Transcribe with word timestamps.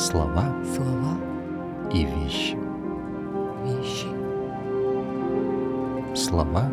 Слова 0.00 0.64
слова 0.64 1.20
и 1.92 2.06
вещи. 2.06 2.56
вещи 3.66 4.08
Слова 6.16 6.72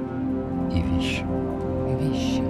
и 0.72 0.82
вещи. 0.82 1.26
вещи 2.00 2.42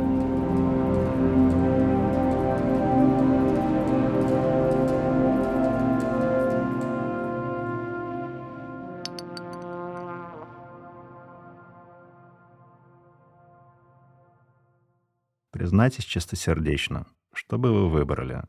Признайтесь 15.50 16.04
чистосердечно, 16.04 17.08
что 17.34 17.58
бы 17.58 17.74
вы 17.74 17.90
выбрали? 17.90 18.44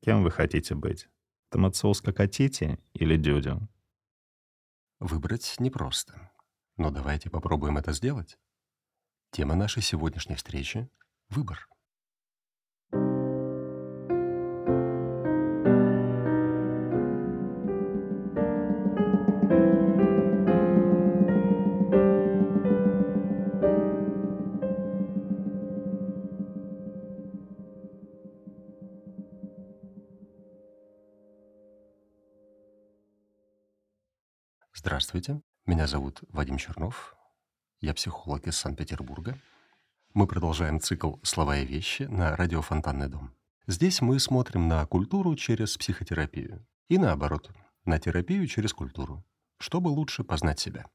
Кем 0.00 0.22
вы 0.22 0.30
хотите 0.30 0.76
быть? 0.76 1.08
Томацоус 1.50 2.00
Кокотити 2.00 2.78
или 2.92 3.16
Дюдю? 3.16 3.68
Выбрать 4.98 5.56
непросто. 5.58 6.32
Но 6.76 6.90
давайте 6.90 7.30
попробуем 7.30 7.78
это 7.78 7.92
сделать. 7.92 8.38
Тема 9.30 9.54
нашей 9.54 9.82
сегодняшней 9.82 10.34
встречи— 10.34 10.90
выбор. 11.28 11.68
Здравствуйте, 34.96 35.42
меня 35.66 35.86
зовут 35.86 36.20
Вадим 36.30 36.56
Чернов. 36.56 37.14
Я 37.82 37.92
психолог 37.92 38.46
из 38.46 38.56
Санкт-Петербурга. 38.56 39.38
Мы 40.14 40.26
продолжаем 40.26 40.80
цикл 40.80 41.16
«Слова 41.22 41.58
и 41.58 41.66
вещи» 41.66 42.04
на 42.04 42.34
радио 42.34 42.62
«Фонтанный 42.62 43.08
дом». 43.08 43.34
Здесь 43.66 44.00
мы 44.00 44.18
смотрим 44.18 44.68
на 44.68 44.86
культуру 44.86 45.36
через 45.36 45.76
психотерапию. 45.76 46.66
И 46.88 46.96
наоборот, 46.96 47.50
на 47.84 47.98
терапию 47.98 48.46
через 48.46 48.72
культуру, 48.72 49.22
чтобы 49.58 49.88
лучше 49.88 50.24
познать 50.24 50.60
себя. 50.60 50.86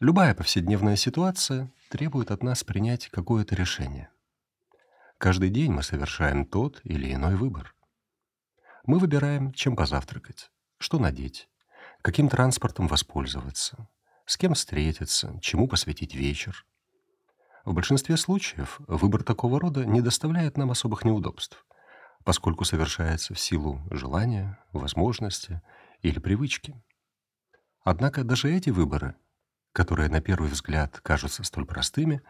Любая 0.00 0.34
повседневная 0.34 0.96
ситуация 0.96 1.70
требует 1.88 2.32
от 2.32 2.42
нас 2.42 2.64
принять 2.64 3.10
какое-то 3.10 3.54
решение. 3.54 4.10
Каждый 5.18 5.50
день 5.50 5.70
мы 5.70 5.84
совершаем 5.84 6.46
тот 6.46 6.80
или 6.82 7.14
иной 7.14 7.36
выбор. 7.36 7.76
Мы 8.86 8.98
выбираем, 8.98 9.52
чем 9.52 9.76
позавтракать, 9.76 10.50
что 10.78 10.98
надеть, 10.98 11.48
каким 12.06 12.28
транспортом 12.28 12.86
воспользоваться, 12.86 13.88
с 14.26 14.36
кем 14.36 14.54
встретиться, 14.54 15.36
чему 15.42 15.66
посвятить 15.66 16.14
вечер. 16.14 16.64
В 17.64 17.74
большинстве 17.74 18.16
случаев 18.16 18.76
выбор 18.86 19.24
такого 19.24 19.58
рода 19.58 19.84
не 19.84 20.00
доставляет 20.00 20.56
нам 20.56 20.70
особых 20.70 21.04
неудобств, 21.04 21.66
поскольку 22.22 22.64
совершается 22.64 23.34
в 23.34 23.40
силу 23.40 23.80
желания, 23.90 24.56
возможности 24.72 25.62
или 26.00 26.20
привычки. 26.20 26.80
Однако 27.82 28.22
даже 28.22 28.54
эти 28.54 28.70
выборы, 28.70 29.16
которые 29.72 30.08
на 30.08 30.20
первый 30.20 30.48
взгляд 30.48 31.00
кажутся 31.00 31.42
столь 31.42 31.66
простыми, 31.66 32.22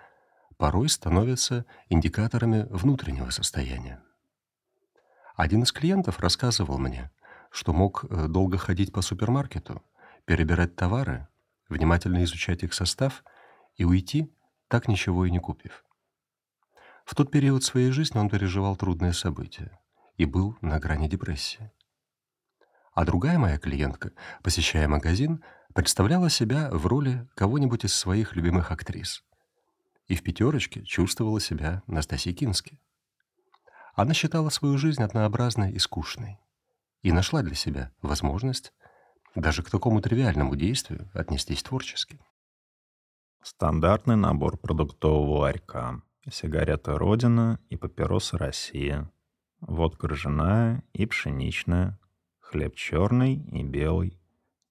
порой 0.56 0.88
становятся 0.88 1.66
индикаторами 1.90 2.66
внутреннего 2.70 3.28
состояния. 3.28 4.02
Один 5.34 5.64
из 5.64 5.72
клиентов 5.72 6.18
рассказывал 6.20 6.78
мне, 6.78 7.11
что 7.56 7.72
мог 7.72 8.05
э, 8.05 8.28
долго 8.28 8.58
ходить 8.58 8.92
по 8.92 9.00
супермаркету, 9.00 9.83
перебирать 10.27 10.77
товары, 10.77 11.27
внимательно 11.70 12.22
изучать 12.24 12.62
их 12.62 12.74
состав 12.74 13.24
и 13.77 13.84
уйти, 13.84 14.30
так 14.68 14.89
ничего 14.89 15.24
и 15.24 15.30
не 15.30 15.39
купив. 15.39 15.83
В 17.06 17.14
тот 17.14 17.30
период 17.30 17.64
своей 17.64 17.92
жизни 17.92 18.18
он 18.18 18.28
переживал 18.28 18.77
трудные 18.77 19.14
события 19.14 19.80
и 20.18 20.27
был 20.27 20.58
на 20.61 20.78
грани 20.78 21.08
депрессии. 21.08 21.72
А 22.92 23.06
другая 23.06 23.39
моя 23.39 23.58
клиентка, 23.58 24.12
посещая 24.42 24.86
магазин, 24.86 25.42
представляла 25.72 26.28
себя 26.28 26.68
в 26.70 26.86
роли 26.86 27.27
кого-нибудь 27.36 27.86
из 27.86 27.95
своих 27.95 28.36
любимых 28.36 28.70
актрис. 28.70 29.24
И 30.08 30.14
в 30.14 30.22
пятерочке 30.22 30.83
чувствовала 30.83 31.40
себя 31.40 31.83
Настасьей 31.86 32.34
Кински. 32.34 32.78
Она 33.95 34.12
считала 34.12 34.50
свою 34.50 34.77
жизнь 34.77 35.02
однообразной 35.02 35.72
и 35.72 35.78
скучной 35.78 36.39
и 37.06 37.12
нашла 37.12 37.42
для 37.42 37.55
себя 37.55 37.92
возможность 38.02 38.72
даже 39.36 39.62
к 39.62 39.70
такому 39.70 40.00
тривиальному 40.00 40.56
действию 40.56 41.08
отнестись 41.14 41.62
творчески. 41.62 42.18
Стандартный 43.44 44.17
набор 44.17 44.58
продуктового 44.58 45.42
ларька. 45.42 46.02
Сигареты 46.28 46.98
«Родина» 46.98 47.61
и 47.68 47.77
папиросы 47.77 48.36
«Россия». 48.36 49.08
Водка 49.61 50.08
ржаная 50.08 50.83
и 50.95 51.06
пшеничная. 51.06 51.96
Хлеб 52.40 52.74
черный 52.74 53.36
и 53.36 53.62
белый. 53.62 54.20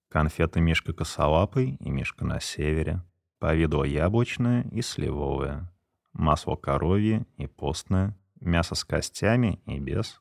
Конфеты 0.10 0.60
«Мишка 0.60 0.92
косолапый» 0.92 1.78
и 1.80 1.90
«Мишка 1.90 2.26
на 2.26 2.42
севере». 2.42 3.02
Повидло 3.40 3.86
яблочное 3.86 4.64
и 4.74 4.82
сливовое. 4.82 5.74
Масло 6.12 6.58
коровье 6.58 7.26
и 7.38 7.48
постное. 7.48 8.18
Мясо 8.42 8.76
с 8.76 8.84
костями 8.84 9.62
и 9.66 9.80
без. 9.80 10.20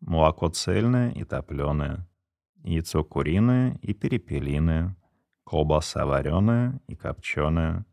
Молоко 0.00 0.48
цельное 0.48 1.10
и 1.10 1.24
топленое. 1.24 2.06
Яйцо 2.62 3.04
куриное 3.04 3.78
и 3.82 3.94
перепелиное. 3.94 4.96
Колбаса 5.44 6.06
вареная 6.06 6.80
и 6.86 6.94
копченая. 6.94 7.84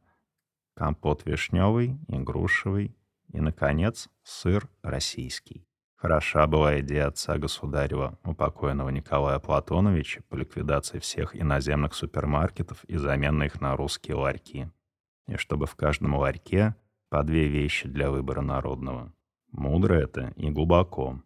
Компот 0.75 1.25
вишневый 1.25 1.97
и 2.07 2.17
грушевый. 2.17 2.95
И, 3.31 3.41
наконец, 3.41 4.09
сыр 4.23 4.69
российский. 4.81 5.65
Хороша 5.95 6.45
была 6.45 6.79
идея 6.81 7.07
отца 7.07 7.37
государева, 7.37 8.19
у 8.23 8.35
покойного 8.35 8.89
Николая 8.89 9.39
Платоновича, 9.39 10.21
по 10.29 10.35
ликвидации 10.35 10.99
всех 10.99 11.35
иноземных 11.35 11.95
супермаркетов 11.95 12.83
и 12.83 12.97
замены 12.97 13.45
их 13.45 13.59
на 13.61 13.75
русские 13.75 14.15
ларьки. 14.15 14.69
И 15.27 15.37
чтобы 15.37 15.65
в 15.65 15.75
каждом 15.75 16.15
ларьке 16.15 16.75
по 17.09 17.23
две 17.23 17.47
вещи 17.47 17.87
для 17.87 18.11
выбора 18.11 18.41
народного. 18.41 19.13
Мудро 19.51 19.95
это 19.95 20.33
и 20.35 20.49
глубоко, 20.51 21.23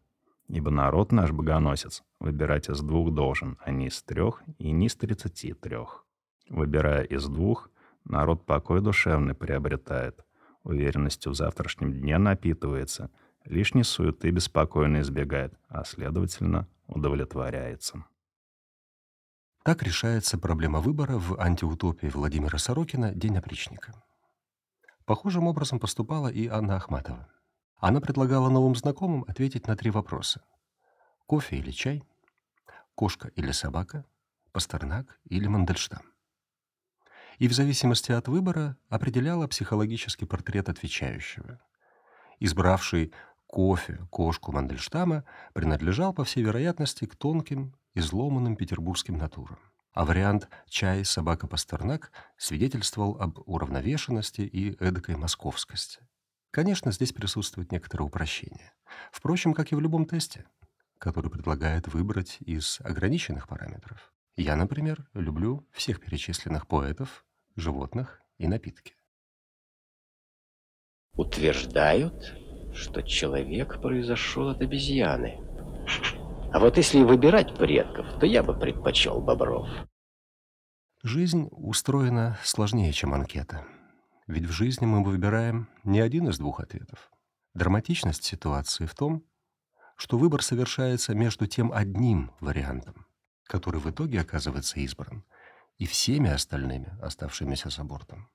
ибо 0.49 0.71
народ 0.71 1.11
наш 1.11 1.31
богоносец 1.31 2.03
выбирать 2.19 2.69
из 2.69 2.81
двух 2.81 3.13
должен, 3.13 3.57
а 3.63 3.71
не 3.71 3.87
из 3.87 4.01
трех 4.03 4.43
и 4.57 4.71
не 4.71 4.87
из 4.87 4.95
тридцати 4.95 5.53
трех. 5.53 6.05
Выбирая 6.49 7.03
из 7.03 7.25
двух, 7.27 7.69
народ 8.03 8.45
покой 8.45 8.81
душевный 8.81 9.35
приобретает, 9.35 10.25
уверенностью 10.63 11.31
в 11.31 11.35
завтрашнем 11.35 11.93
дне 11.93 12.17
напитывается, 12.17 13.11
лишней 13.45 13.83
суеты 13.83 14.31
беспокойно 14.31 15.01
избегает, 15.01 15.53
а, 15.67 15.83
следовательно, 15.85 16.67
удовлетворяется. 16.87 18.03
Так 19.63 19.83
решается 19.83 20.39
проблема 20.39 20.79
выбора 20.79 21.19
в 21.19 21.39
антиутопии 21.39 22.07
Владимира 22.07 22.57
Сорокина 22.57 23.13
«День 23.13 23.37
опричника». 23.37 23.93
Похожим 25.05 25.47
образом 25.47 25.79
поступала 25.79 26.27
и 26.27 26.47
Анна 26.47 26.77
Ахматова. 26.77 27.27
Она 27.79 28.01
предлагала 28.01 28.49
новым 28.49 28.75
знакомым 28.75 29.23
ответить 29.27 29.67
на 29.67 29.75
три 29.77 29.89
вопроса. 29.89 30.41
Кофе 31.25 31.57
или 31.57 31.71
чай? 31.71 32.03
Кошка 32.93 33.29
или 33.29 33.51
собака? 33.51 34.05
Пастернак 34.51 35.19
или 35.23 35.47
Мандельштам? 35.47 36.01
И 37.37 37.47
в 37.47 37.53
зависимости 37.53 38.11
от 38.11 38.27
выбора 38.27 38.75
определяла 38.89 39.47
психологический 39.47 40.25
портрет 40.25 40.67
отвечающего. 40.67 41.61
Избравший 42.39 43.13
кофе, 43.47 43.99
кошку 44.11 44.51
Мандельштама 44.51 45.23
принадлежал, 45.53 46.13
по 46.13 46.25
всей 46.25 46.43
вероятности, 46.43 47.05
к 47.05 47.15
тонким, 47.15 47.75
изломанным 47.93 48.57
петербургским 48.57 49.17
натурам. 49.17 49.59
А 49.93 50.03
вариант 50.03 50.49
«чай, 50.67 51.05
собака, 51.05 51.47
Пастернак» 51.47 52.11
свидетельствовал 52.37 53.17
об 53.21 53.39
уравновешенности 53.45 54.41
и 54.41 54.75
эдакой 54.83 55.15
московскости. 55.15 55.99
Конечно, 56.51 56.91
здесь 56.91 57.13
присутствует 57.13 57.71
некоторое 57.71 58.05
упрощение. 58.05 58.73
Впрочем, 59.11 59.53
как 59.53 59.71
и 59.71 59.75
в 59.75 59.79
любом 59.79 60.05
тесте, 60.05 60.45
который 60.97 61.29
предлагает 61.29 61.87
выбрать 61.87 62.37
из 62.41 62.79
ограниченных 62.81 63.47
параметров. 63.47 64.13
Я, 64.35 64.55
например, 64.55 65.07
люблю 65.13 65.67
всех 65.71 65.99
перечисленных 65.99 66.67
поэтов, 66.67 67.25
животных 67.55 68.21
и 68.37 68.47
напитки. 68.47 68.95
утверждают, 71.19 72.33
что 72.73 73.01
человек 73.03 73.81
произошел 73.81 74.49
от 74.49 74.61
обезьяны. 74.61 75.37
А 76.53 76.59
вот 76.59 76.77
если 76.77 77.03
выбирать 77.03 77.55
предков, 77.55 78.19
то 78.19 78.25
я 78.25 78.41
бы 78.41 78.57
предпочел 78.57 79.21
бобров. 79.21 79.67
Жизнь 81.03 81.49
устроена 81.51 82.37
сложнее, 82.43 82.91
чем 82.93 83.13
анкета. 83.13 83.65
Ведь 84.29 84.45
в 84.45 84.51
жизни 84.51 84.85
мы 84.85 85.03
выбираем 85.03 85.67
не 85.83 85.99
один 85.99 86.29
из 86.29 86.37
двух 86.37 86.61
ответов. 86.61 87.11
Драматичность 87.53 88.23
ситуации 88.23 88.85
в 88.85 88.95
том, 88.95 89.25
что 89.97 90.17
выбор 90.17 90.41
совершается 90.41 91.13
между 91.13 91.47
тем 91.47 91.73
одним 91.73 92.31
вариантом 92.39 93.09
который 93.49 93.81
в 93.81 93.89
итоге 93.89 94.21
оказывается 94.21 94.79
избран, 94.79 95.25
и 95.79 95.87
всеми 95.87 96.29
остальными, 96.29 96.95
оставшимися 97.01 97.71
с 97.71 97.79
абортом. 97.79 98.29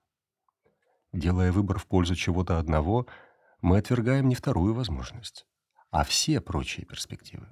Делая 1.12 1.52
выбор 1.52 1.78
в 1.78 1.86
пользу 1.86 2.16
чего-то 2.16 2.58
одного, 2.58 3.06
мы 3.62 3.78
отвергаем 3.78 4.28
не 4.28 4.34
вторую 4.34 4.74
возможность, 4.74 5.46
а 5.90 6.02
все 6.02 6.40
прочие 6.40 6.84
перспективы. 6.84 7.46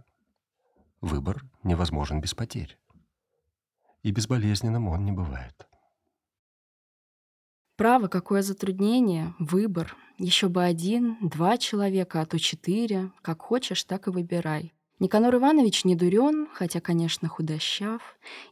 Выбор 1.01 1.45
невозможен 1.63 2.21
без 2.21 2.35
потерь. 2.35 2.79
И 4.03 4.11
безболезненным 4.11 4.89
он 4.89 5.05
не 5.05 5.13
бывает. 5.13 5.69
Право, 7.83 8.07
какое 8.07 8.43
затруднение, 8.43 9.35
выбор. 9.41 9.97
Еще 10.17 10.49
бы 10.49 10.63
один, 10.63 11.17
два 11.21 11.59
человека, 11.59 12.21
а 12.21 12.27
то 12.27 12.39
четыре. 12.39 13.11
Как 13.23 13.43
хочешь, 13.43 13.83
так 13.83 14.07
и 14.07 14.13
выбирай. 14.13 14.73
Никанор 15.01 15.35
Иванович 15.35 15.85
не 15.85 15.97
дурен, 15.97 16.47
хотя, 16.55 16.81
конечно, 16.81 17.27
худощав. 17.27 18.01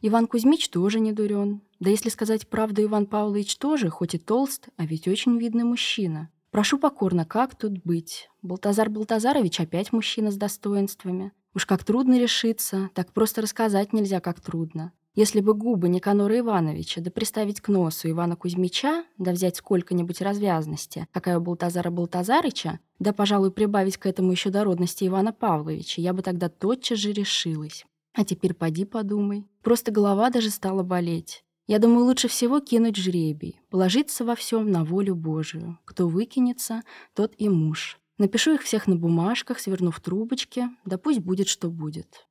Иван 0.01 0.27
Кузьмич 0.27 0.67
тоже 0.67 0.99
не 0.99 1.13
дурен. 1.13 1.61
Да 1.79 1.89
если 1.89 2.09
сказать 2.09 2.45
правду, 2.49 2.83
Иван 2.83 3.05
Павлович 3.05 3.55
тоже, 3.55 3.87
хоть 3.89 4.15
и 4.15 4.17
толст, 4.17 4.67
а 4.75 4.85
ведь 4.85 5.07
очень 5.07 5.37
видный 5.37 5.63
мужчина. 5.63 6.29
Прошу 6.49 6.77
покорно, 6.77 7.23
как 7.23 7.55
тут 7.55 7.81
быть? 7.85 8.29
Балтазар 8.41 8.89
Балтазарович 8.89 9.61
опять 9.61 9.93
мужчина 9.93 10.31
с 10.31 10.35
достоинствами. 10.35 11.31
Уж 11.55 11.65
как 11.65 11.85
трудно 11.85 12.19
решиться, 12.19 12.89
так 12.95 13.13
просто 13.13 13.41
рассказать 13.41 13.93
нельзя, 13.93 14.19
как 14.19 14.41
трудно. 14.41 14.91
Если 15.13 15.41
бы 15.41 15.53
губы 15.53 15.89
Никанора 15.89 16.39
Ивановича, 16.39 17.01
да 17.01 17.11
приставить 17.11 17.59
к 17.59 17.67
носу 17.67 18.09
Ивана 18.09 18.37
Кузьмича, 18.37 19.03
да 19.17 19.31
взять 19.33 19.57
сколько-нибудь 19.57 20.21
развязности, 20.21 21.05
какая 21.11 21.37
у 21.37 21.41
Балтазара 21.41 21.91
Балтазарыча, 21.91 22.79
да, 22.99 23.11
пожалуй, 23.11 23.51
прибавить 23.51 23.97
к 23.97 24.05
этому 24.05 24.31
еще 24.31 24.51
дородности 24.51 25.05
Ивана 25.05 25.33
Павловича, 25.33 26.01
я 26.01 26.13
бы 26.13 26.21
тогда 26.21 26.47
тотчас 26.47 26.99
же 26.99 27.11
решилась. 27.11 27.85
А 28.13 28.23
теперь 28.23 28.53
поди 28.53 28.85
подумай. 28.85 29.45
Просто 29.61 29.91
голова 29.91 30.29
даже 30.29 30.49
стала 30.49 30.81
болеть. 30.81 31.43
Я 31.67 31.79
думаю, 31.79 32.05
лучше 32.05 32.27
всего 32.27 32.59
кинуть 32.61 32.95
жребий, 32.95 33.59
положиться 33.69 34.23
во 34.23 34.35
всем 34.35 34.71
на 34.71 34.85
волю 34.85 35.15
Божию. 35.15 35.77
Кто 35.85 36.07
выкинется, 36.07 36.83
тот 37.13 37.33
и 37.37 37.49
муж. 37.49 37.99
Напишу 38.17 38.53
их 38.53 38.61
всех 38.61 38.87
на 38.87 38.95
бумажках, 38.95 39.59
сверну 39.59 39.91
в 39.91 39.99
трубочки, 39.99 40.69
да 40.85 40.97
пусть 40.97 41.19
будет, 41.19 41.47
что 41.47 41.69
будет. 41.69 42.27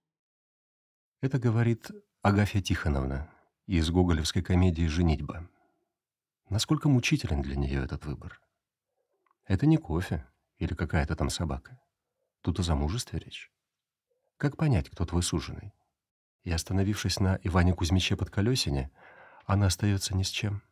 Это 1.21 1.39
говорит 1.39 1.91
Агафья 2.23 2.61
Тихоновна 2.61 3.31
из 3.67 3.91
гоголевской 3.91 4.43
комедии 4.43 4.87
«Женитьба». 4.87 5.49
Насколько 6.51 6.91
мучителен 6.91 7.41
для 7.41 7.57
нее 7.57 7.83
этот 7.83 8.05
выбор? 8.05 8.43
Это 9.47 9.65
не 9.65 9.79
кофе 9.79 10.27
или 10.59 10.75
какая-то 10.75 11.17
там 11.17 11.31
собака. 11.31 11.81
Тут 12.43 12.61
о 12.61 12.63
замужестве 12.63 13.19
речь. 13.21 13.51
Как 14.37 14.59
понять, 14.59 14.91
кто 14.91 15.07
твой 15.07 15.23
суженый? 15.23 15.73
И 16.43 16.53
остановившись 16.53 17.21
на 17.21 17.41
Иване 17.43 17.73
Кузьмиче 17.73 18.17
под 18.17 18.29
колесине, 18.29 18.91
она 19.47 19.69
остается 19.69 20.15
ни 20.15 20.23
с 20.23 20.29
чем. 20.29 20.63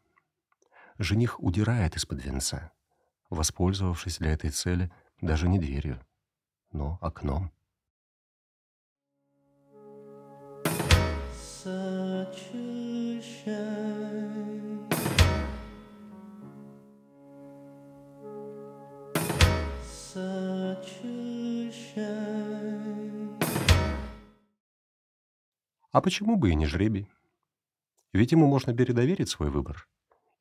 Жених 0.98 1.40
удирает 1.40 1.96
из-под 1.96 2.22
венца, 2.22 2.72
воспользовавшись 3.30 4.18
для 4.18 4.32
этой 4.34 4.50
цели 4.50 4.92
даже 5.22 5.48
не 5.48 5.58
дверью, 5.58 5.98
но 6.72 6.98
окном. 7.00 7.54
А 25.98 26.00
почему 26.00 26.36
бы 26.36 26.50
и 26.50 26.54
не 26.54 26.66
жребий? 26.66 27.10
Ведь 28.12 28.30
ему 28.30 28.46
можно 28.46 28.72
передоверить 28.72 29.28
свой 29.28 29.50
выбор. 29.50 29.88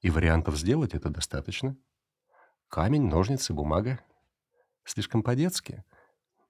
И 0.02 0.12
вариантов 0.12 0.56
сделать 0.56 0.94
это 0.94 1.10
достаточно. 1.10 1.76
Камень, 2.68 3.08
ножницы, 3.08 3.54
бумага. 3.54 4.00
Слишком 4.84 5.24
по-детски. 5.24 5.84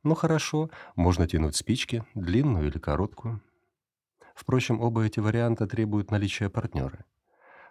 Но 0.03 0.13
хорошо, 0.13 0.69
можно 0.95 1.25
тянуть 1.25 1.55
спички, 1.55 2.03
длинную 2.15 2.67
или 2.67 2.79
короткую. 2.79 3.41
Впрочем, 4.37 4.79
оба 4.79 5.03
эти 5.03 5.19
варианта 5.19 5.65
требуют 5.65 6.11
наличия 6.11 6.47
партнера. 6.47 7.05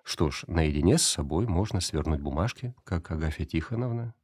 Что 0.02 0.32
ж, 0.32 0.42
наедине 0.48 0.98
с 0.98 1.02
собой 1.02 1.46
можно 1.46 1.80
свернуть 1.80 2.20
бумажки, 2.20 2.74
как 2.82 3.08
Агафья 3.12 3.44
Тихоновна, 3.44 4.14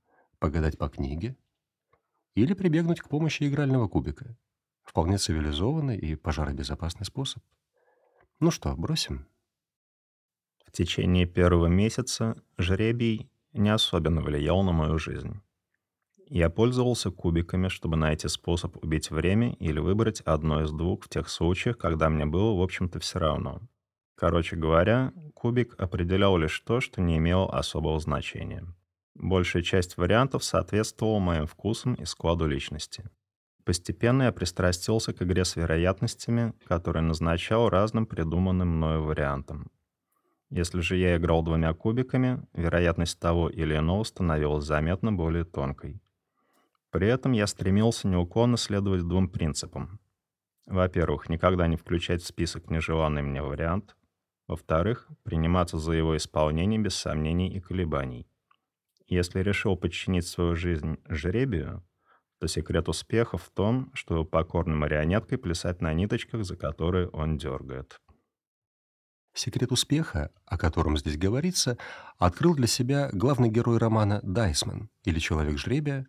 погадать 0.40 0.76
по 0.76 0.88
книге 0.88 1.36
или 2.34 2.52
прибегнуть 2.54 3.00
к 3.00 3.08
помощи 3.08 3.44
игрального 3.44 3.86
кубика. 3.86 4.36
Вполне 4.82 5.18
цивилизованный 5.18 5.96
и 5.96 6.16
пожаробезопасный 6.16 7.06
способ. 7.06 7.44
Ну 8.40 8.50
что, 8.50 8.74
бросим? 8.76 9.28
В 10.66 10.72
течение 10.72 11.26
первого 11.26 11.68
месяца 11.68 12.42
жребий 12.58 13.30
не 13.52 13.70
особенно 13.70 14.20
влиял 14.20 14.64
на 14.64 14.72
мою 14.72 14.98
жизнь. 14.98 15.40
Я 16.34 16.48
пользовался 16.48 17.10
кубиками, 17.10 17.68
чтобы 17.68 17.98
найти 17.98 18.26
способ 18.26 18.82
убить 18.82 19.10
время 19.10 19.52
или 19.56 19.78
выбрать 19.78 20.22
одно 20.22 20.62
из 20.62 20.70
двух 20.72 21.04
в 21.04 21.10
тех 21.10 21.28
случаях, 21.28 21.76
когда 21.76 22.08
мне 22.08 22.24
было, 22.24 22.56
в 22.56 22.62
общем-то, 22.62 23.00
все 23.00 23.18
равно. 23.18 23.60
Короче 24.14 24.56
говоря, 24.56 25.12
кубик 25.34 25.74
определял 25.78 26.38
лишь 26.38 26.58
то, 26.60 26.80
что 26.80 27.02
не 27.02 27.18
имело 27.18 27.52
особого 27.52 28.00
значения. 28.00 28.64
Большая 29.14 29.62
часть 29.62 29.98
вариантов 29.98 30.42
соответствовала 30.42 31.18
моим 31.18 31.46
вкусам 31.46 31.92
и 31.96 32.06
складу 32.06 32.46
личности. 32.46 33.04
Постепенно 33.64 34.22
я 34.22 34.32
пристрастился 34.32 35.12
к 35.12 35.20
игре 35.20 35.44
с 35.44 35.56
вероятностями, 35.56 36.54
которые 36.64 37.02
назначал 37.02 37.68
разным 37.68 38.06
придуманным 38.06 38.68
мною 38.68 39.02
вариантам. 39.02 39.70
Если 40.48 40.80
же 40.80 40.96
я 40.96 41.18
играл 41.18 41.42
двумя 41.42 41.74
кубиками, 41.74 42.42
вероятность 42.54 43.20
того 43.20 43.50
или 43.50 43.76
иного 43.76 44.04
становилась 44.04 44.64
заметно 44.64 45.12
более 45.12 45.44
тонкой. 45.44 46.00
При 46.92 47.08
этом 47.08 47.32
я 47.32 47.46
стремился 47.46 48.06
неуклонно 48.06 48.58
следовать 48.58 49.08
двум 49.08 49.26
принципам. 49.26 49.98
Во-первых, 50.66 51.30
никогда 51.30 51.66
не 51.66 51.76
включать 51.76 52.22
в 52.22 52.26
список 52.26 52.70
нежеланный 52.70 53.22
мне 53.22 53.42
вариант. 53.42 53.96
Во-вторых, 54.46 55.08
приниматься 55.22 55.78
за 55.78 55.92
его 55.92 56.16
исполнение 56.18 56.78
без 56.78 56.94
сомнений 56.94 57.48
и 57.48 57.60
колебаний. 57.60 58.28
Если 59.06 59.40
решил 59.40 59.74
подчинить 59.76 60.26
свою 60.26 60.54
жизнь 60.54 60.98
жребию, 61.08 61.82
то 62.38 62.46
секрет 62.46 62.90
успеха 62.90 63.38
в 63.38 63.48
том, 63.48 63.90
что 63.94 64.24
покорной 64.26 64.76
марионеткой 64.76 65.38
плясать 65.38 65.80
на 65.80 65.94
ниточках, 65.94 66.44
за 66.44 66.56
которые 66.56 67.08
он 67.08 67.38
дергает. 67.38 68.00
Секрет 69.32 69.72
успеха, 69.72 70.30
о 70.44 70.58
котором 70.58 70.98
здесь 70.98 71.16
говорится, 71.16 71.78
открыл 72.18 72.54
для 72.54 72.66
себя 72.66 73.08
главный 73.14 73.48
герой 73.48 73.78
романа 73.78 74.20
«Дайсман» 74.22 74.90
или 75.04 75.18
«Человек 75.18 75.56
жребия», 75.56 76.06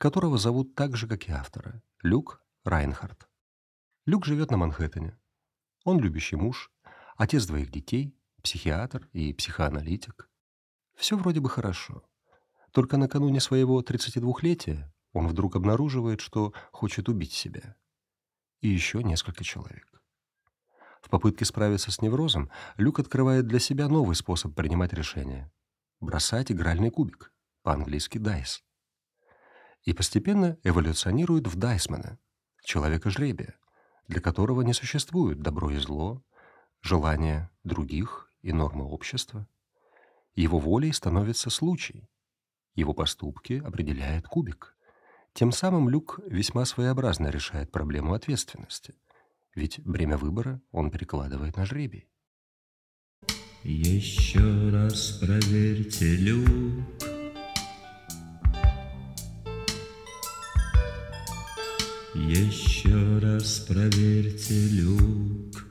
которого 0.00 0.38
зовут 0.38 0.74
так 0.74 0.96
же, 0.96 1.06
как 1.06 1.28
и 1.28 1.32
автора– 1.32 1.82
Люк 2.02 2.42
Райнхард. 2.64 3.28
Люк 4.06 4.24
живет 4.24 4.50
на 4.50 4.56
Манхэттене. 4.56 5.18
Он 5.84 6.00
любящий 6.00 6.36
муж, 6.36 6.72
отец 7.18 7.44
двоих 7.44 7.70
детей, 7.70 8.18
психиатр 8.42 9.10
и 9.12 9.34
психоаналитик. 9.34 10.30
Все 10.96 11.18
вроде 11.18 11.40
бы 11.40 11.50
хорошо. 11.50 12.02
Только 12.72 12.96
накануне 12.96 13.40
своего 13.40 13.82
32-летия 13.82 14.90
он 15.12 15.28
вдруг 15.28 15.56
обнаруживает, 15.56 16.22
что 16.22 16.54
хочет 16.72 17.10
убить 17.10 17.34
себя. 17.34 17.76
И 18.62 18.68
еще 18.68 19.02
несколько 19.02 19.44
человек. 19.44 20.02
В 21.02 21.10
попытке 21.10 21.44
справиться 21.44 21.90
с 21.92 22.00
неврозом 22.00 22.50
Люк 22.78 23.00
открывает 23.00 23.46
для 23.46 23.58
себя 23.58 23.86
новый 23.86 24.16
способ 24.16 24.54
принимать 24.54 24.94
решения– 24.94 25.52
бросать 26.00 26.50
игральный 26.50 26.90
кубик, 26.90 27.34
по-английски 27.62 28.16
«дайс» 28.16 28.64
и 29.84 29.92
постепенно 29.92 30.58
эволюционирует 30.62 31.46
в 31.46 31.56
Дайсмана, 31.56 32.18
человека 32.64 33.10
жребия, 33.10 33.58
для 34.08 34.20
которого 34.20 34.62
не 34.62 34.72
существует 34.72 35.40
добро 35.40 35.70
и 35.70 35.76
зло, 35.76 36.22
желания 36.80 37.50
других 37.64 38.32
и 38.42 38.52
нормы 38.52 38.84
общества. 38.84 39.46
Его 40.34 40.58
волей 40.58 40.92
становится 40.92 41.50
случай. 41.50 42.08
Его 42.74 42.94
поступки 42.94 43.62
определяет 43.64 44.26
кубик. 44.26 44.76
Тем 45.32 45.52
самым 45.52 45.88
Люк 45.88 46.20
весьма 46.26 46.64
своеобразно 46.64 47.28
решает 47.28 47.70
проблему 47.70 48.14
ответственности, 48.14 48.94
ведь 49.54 49.80
бремя 49.80 50.16
выбора 50.16 50.60
он 50.72 50.90
перекладывает 50.90 51.56
на 51.56 51.64
жребий. 51.64 52.08
Еще 53.62 54.70
раз 54.70 55.18
проверьте 55.20 56.16
люк, 56.16 56.48
Еще 62.14 63.18
раз 63.18 63.60
проверьте 63.60 64.68
люк. 64.68 65.64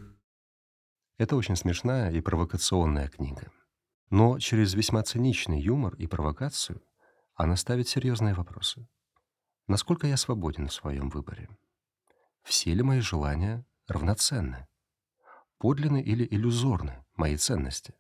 Это 1.18 1.36
очень 1.36 1.56
смешная 1.56 2.12
и 2.12 2.22
провокационная 2.22 3.08
книга. 3.10 3.52
Но 4.10 4.40
через 4.40 4.74
весьма 4.74 5.04
циничный 5.04 5.60
юмор 5.62 5.96
и 5.96 6.08
провокацию 6.08 6.82
она 7.36 7.56
ставит 7.56 7.88
серьезные 7.88 8.34
вопросы. 8.34 8.88
Насколько 9.68 10.08
я 10.08 10.18
свободен 10.18 10.68
в 10.68 10.74
своем 10.74 11.10
выборе? 11.10 11.50
Все 12.44 12.74
ли 12.74 12.84
мои 12.84 13.02
желания 13.02 13.66
равноценны? 13.88 14.70
подлинны 15.60 16.02
или 16.02 16.26
иллюзорны 16.26 17.06
мои 17.16 17.38
ценности. 17.38 17.94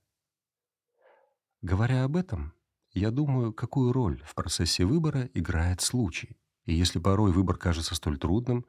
Говоря 1.62 2.06
об 2.06 2.16
этом, 2.16 2.54
я 2.92 3.12
думаю, 3.12 3.54
какую 3.54 3.92
роль 3.92 4.24
в 4.24 4.34
процессе 4.34 4.86
выбора 4.86 5.30
играет 5.34 5.82
случай. 5.82 6.38
И 6.70 6.74
если 6.74 7.00
порой 7.00 7.32
выбор 7.32 7.58
кажется 7.58 7.96
столь 7.96 8.20
трудным, 8.20 8.64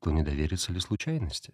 то 0.00 0.10
не 0.10 0.22
довериться 0.22 0.72
ли 0.72 0.80
случайности? 0.80 1.52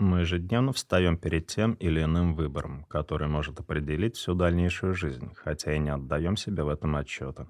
Мы 0.00 0.22
ежедневно 0.22 0.72
встаем 0.72 1.16
перед 1.16 1.46
тем 1.46 1.74
или 1.74 2.02
иным 2.02 2.34
выбором, 2.34 2.82
который 2.86 3.28
может 3.28 3.60
определить 3.60 4.16
всю 4.16 4.34
дальнейшую 4.34 4.94
жизнь, 4.94 5.32
хотя 5.36 5.72
и 5.72 5.78
не 5.78 5.90
отдаем 5.90 6.36
себе 6.36 6.64
в 6.64 6.68
этом 6.68 6.96
отчета. 6.96 7.48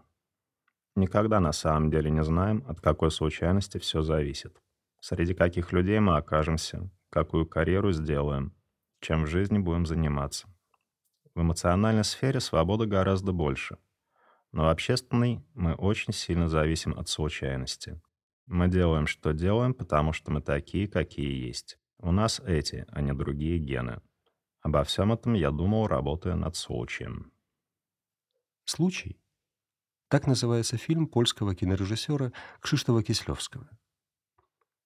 Никогда 0.95 1.41
на 1.41 1.53
самом 1.53 1.91
деле 1.91 2.11
не 2.11 2.23
знаем, 2.23 2.67
от 2.69 2.83
какой 2.83 3.11
случайности 3.11 3.79
все 3.79 4.03
зависит. 4.03 4.61
Среди 5.01 5.33
каких 5.33 5.73
людей 5.73 5.99
мы 5.99 6.19
окажемся, 6.19 6.91
какую 7.09 7.47
карьеру 7.47 7.93
сделаем, 7.93 8.53
чем 9.01 9.25
в 9.25 9.27
жизни 9.27 9.57
будем 9.57 9.87
заниматься. 9.87 10.49
В 11.35 11.41
эмоциональной 11.41 12.05
сфере 12.05 12.41
свободы 12.41 12.85
гораздо 12.85 13.33
больше. 13.33 13.79
Но 14.57 14.63
в 14.63 14.69
общественной 14.69 15.45
мы 15.53 15.75
очень 15.75 16.15
сильно 16.15 16.49
зависим 16.49 16.99
от 16.99 17.11
случайности. 17.11 18.01
Мы 18.47 18.69
делаем, 18.69 19.07
что 19.07 19.35
делаем, 19.35 19.75
потому 19.75 20.15
что 20.15 20.31
мы 20.31 20.41
такие, 20.41 20.89
какие 20.89 21.47
есть. 21.47 21.79
У 21.99 22.11
нас 22.11 22.41
эти, 22.41 22.87
а 22.89 23.03
не 23.03 23.13
другие 23.13 23.59
гены. 23.59 24.01
Обо 24.63 24.83
всем 24.85 25.13
этом 25.13 25.35
я 25.35 25.51
думал, 25.51 25.89
работая 25.89 26.37
над 26.37 26.57
случаем. 26.57 27.35
Случай. 28.65 29.21
Так 30.09 30.27
называется 30.27 30.79
фильм 30.79 31.07
польского 31.07 31.55
кинорежиссера 31.55 32.33
Кшиштова 32.61 33.03
Кислевского. 33.03 33.69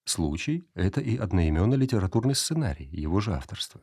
Случай— 0.03 0.67
это 0.73 0.99
и 0.99 1.15
одноименный 1.15 1.77
литературный 1.77 2.35
сценарий, 2.35 2.89
его 2.91 3.21
же 3.21 3.31
авторства, 3.31 3.79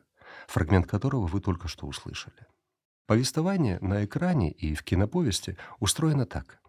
фрагмент 0.47 0.85
которого 0.85 1.25
вы 1.25 1.41
только 1.41 1.67
что 1.67 1.87
услышали. 1.87 2.45
Повествование 3.09 3.79
на 3.81 4.05
экране 4.05 4.51
и 4.51 4.75
в 4.75 4.83
киноповести 4.83 5.57
устроено 5.79 6.27
так. 6.27 6.61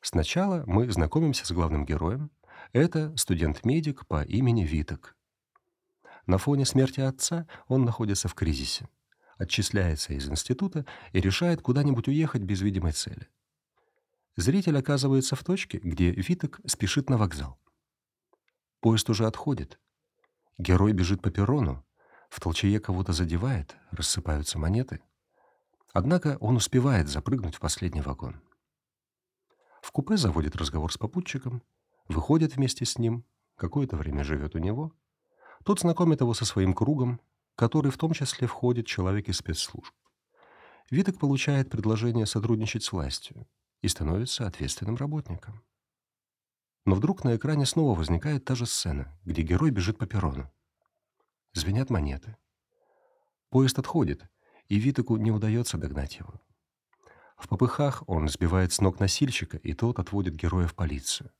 Сначала 0.00 0.64
мы 0.66 0.90
знакомимся 0.90 1.46
с 1.46 1.52
главным 1.52 1.86
героем. 1.86 2.32
Это 2.72 3.16
студент-медик 3.16 4.04
по 4.08 4.24
имени 4.24 4.64
Виток. 4.64 5.16
На 6.26 6.38
фоне 6.38 6.64
смерти 6.64 6.98
отца 6.98 7.46
он 7.68 7.84
находится 7.84 8.26
в 8.26 8.34
кризисе, 8.34 8.88
отчисляется 9.38 10.12
из 10.12 10.28
института 10.28 10.84
и 11.12 11.20
решает 11.20 11.62
куда-нибудь 11.62 12.08
уехать 12.08 12.42
без 12.42 12.62
видимой 12.62 12.90
цели. 12.90 13.28
Зритель 14.34 14.78
оказывается 14.78 15.36
в 15.36 15.44
точке, 15.44 15.78
где 15.78 16.10
Виток 16.10 16.58
спешит 16.66 17.08
на 17.10 17.16
вокзал. 17.16 17.60
Поезд 18.80 19.08
уже 19.08 19.24
отходит. 19.24 19.78
Герой 20.58 20.94
бежит 20.94 21.22
по 21.22 21.30
перрону, 21.30 21.86
в 22.28 22.40
толчее 22.40 22.80
кого-то 22.80 23.12
задевает, 23.12 23.76
рассыпаются 23.92 24.58
монеты— 24.58 24.98
Однако 25.98 26.36
он 26.42 26.56
успевает 26.56 27.08
запрыгнуть 27.08 27.54
в 27.54 27.60
последний 27.60 28.02
вагон. 28.02 28.42
В 29.80 29.90
купе 29.92 30.18
заводит 30.18 30.54
разговор 30.54 30.92
с 30.92 30.98
попутчиком, 30.98 31.62
выходит 32.06 32.54
вместе 32.54 32.84
с 32.84 32.98
ним, 32.98 33.24
какое-то 33.54 33.96
время 33.96 34.22
живет 34.22 34.54
у 34.54 34.58
него. 34.58 34.92
Тот 35.64 35.80
знакомит 35.80 36.20
его 36.20 36.34
со 36.34 36.44
своим 36.44 36.74
кругом, 36.74 37.18
который 37.54 37.90
в 37.90 37.96
том 37.96 38.12
числе 38.12 38.46
входит 38.46 38.84
человек 38.86 39.30
из 39.30 39.38
спецслужб. 39.38 39.94
Виток 40.90 41.18
получает 41.18 41.70
предложение 41.70 42.26
сотрудничать 42.26 42.84
с 42.84 42.92
властью 42.92 43.48
и 43.80 43.88
становится 43.88 44.46
ответственным 44.46 44.96
работником. 44.96 45.64
Но 46.84 46.94
вдруг 46.94 47.24
на 47.24 47.36
экране 47.36 47.64
снова 47.64 47.96
возникает 47.96 48.44
та 48.44 48.54
же 48.54 48.66
сцена, 48.66 49.18
где 49.24 49.40
герой 49.40 49.70
бежит 49.70 49.96
по 49.96 50.04
перрону. 50.04 50.52
Звенят 51.54 51.88
монеты. 51.88 52.36
Поезд 53.48 53.78
отходит, 53.78 54.28
и 54.68 54.78
Витоку 54.78 55.16
не 55.16 55.30
удается 55.30 55.78
догнать 55.78 56.16
его. 56.18 56.40
В 57.36 57.48
попыхах 57.48 58.02
он 58.06 58.28
сбивает 58.28 58.72
с 58.72 58.80
ног 58.80 58.98
носильщика, 58.98 59.58
и 59.58 59.74
тот 59.74 59.98
отводит 59.98 60.34
героя 60.34 60.66
в 60.66 60.74
полицию. 60.74 61.30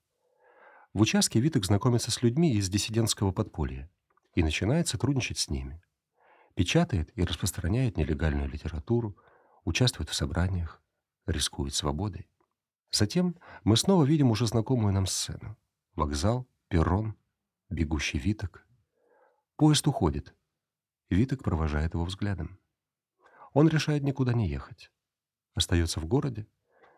В 0.92 1.00
участке 1.00 1.40
Виток 1.40 1.64
знакомится 1.64 2.10
с 2.10 2.22
людьми 2.22 2.54
из 2.54 2.68
диссидентского 2.68 3.32
подполья 3.32 3.90
и 4.34 4.42
начинает 4.42 4.88
сотрудничать 4.88 5.38
с 5.38 5.48
ними. 5.48 5.82
Печатает 6.54 7.10
и 7.18 7.24
распространяет 7.24 7.96
нелегальную 7.96 8.48
литературу, 8.48 9.16
участвует 9.64 10.08
в 10.08 10.14
собраниях, 10.14 10.82
рискует 11.26 11.74
свободой. 11.74 12.30
Затем 12.90 13.36
мы 13.64 13.76
снова 13.76 14.04
видим 14.04 14.30
уже 14.30 14.46
знакомую 14.46 14.92
нам 14.92 15.06
сцену. 15.06 15.56
Вокзал, 15.94 16.46
перрон, 16.68 17.14
бегущий 17.68 18.18
Виток. 18.18 18.66
Поезд 19.56 19.86
уходит. 19.86 20.34
Виток 21.10 21.42
провожает 21.42 21.94
его 21.94 22.04
взглядом. 22.04 22.58
Он 23.56 23.68
решает 23.68 24.02
никуда 24.02 24.34
не 24.34 24.46
ехать. 24.50 24.90
Остается 25.54 25.98
в 25.98 26.04
городе, 26.04 26.46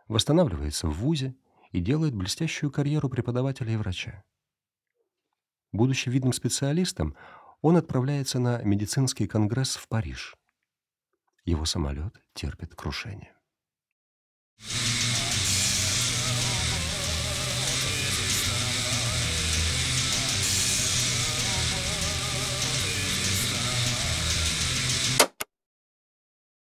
восстанавливается 0.09 0.89
в 0.89 0.93
ВУЗе 0.93 1.37
и 1.71 1.81
делает 1.81 2.17
блестящую 2.17 2.73
карьеру 2.73 3.09
преподавателя 3.09 3.75
и 3.75 3.77
врача. 3.77 4.25
Будучи 5.71 6.09
видным 6.09 6.33
специалистом, 6.33 7.15
он 7.61 7.77
отправляется 7.77 8.41
на 8.41 8.61
медицинский 8.63 9.29
конгресс 9.29 9.77
в 9.77 9.87
Париж. 9.87 10.35
Его 11.45 11.65
самолет 11.65 12.21
терпит 12.35 12.75
крушение. 12.75 13.37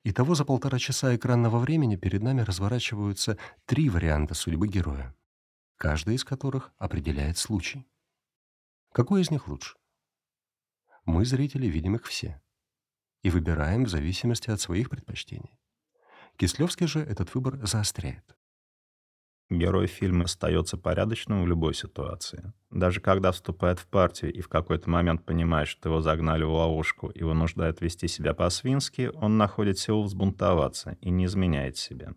Итого 0.07 0.35
за 0.35 0.45
полтора 0.45 0.77
часа 0.77 1.15
экранного 1.15 1.57
времени 1.57 1.95
перед 1.95 2.21
нами 2.21 2.41
разворачиваются 2.41 3.39
три 3.65 3.89
варианта 3.89 4.35
судьбы 4.35 4.67
героя, 4.67 5.15
каждый 5.77 6.13
из 6.13 6.23
которых 6.23 6.71
определяет 6.77 7.39
случай. 7.39 7.87
Какой 8.91 9.21
из 9.21 9.31
них 9.31 9.47
лучше? 9.47 9.75
Мы, 11.05 11.25
зрители, 11.25 11.65
видим 11.65 11.95
их 11.95 12.05
все 12.05 12.39
и 13.23 13.31
выбираем 13.31 13.85
в 13.85 13.89
зависимости 13.89 14.51
от 14.51 14.61
своих 14.61 14.91
предпочтений. 14.91 15.57
Кислевский 16.37 16.85
же 16.85 16.99
этот 16.99 17.33
выбор 17.33 17.65
заостряет. 17.65 18.37
Герой 19.49 19.85
фильма 19.85 20.23
остается 20.23 20.75
порядочным 20.75 21.43
в 21.43 21.47
любой 21.47 21.75
ситуации. 21.75 22.51
Даже 22.71 22.99
когда 22.99 23.31
вступает 23.31 23.77
в 23.77 23.85
партию 23.87 24.33
и 24.33 24.41
в 24.41 24.49
какой-то 24.49 24.89
момент 24.89 25.23
понимает, 25.23 25.67
что 25.67 25.89
его 25.89 26.01
загнали 26.01 26.43
в 26.43 26.51
ловушку 26.51 27.09
и 27.09 27.21
вынуждают 27.21 27.79
вести 27.79 28.07
себя 28.07 28.33
по-свински, 28.33 29.11
он 29.13 29.37
находит 29.37 29.77
силу 29.77 30.03
взбунтоваться 30.03 30.97
и 30.99 31.11
не 31.11 31.25
изменяет 31.25 31.77
себе. 31.77 32.15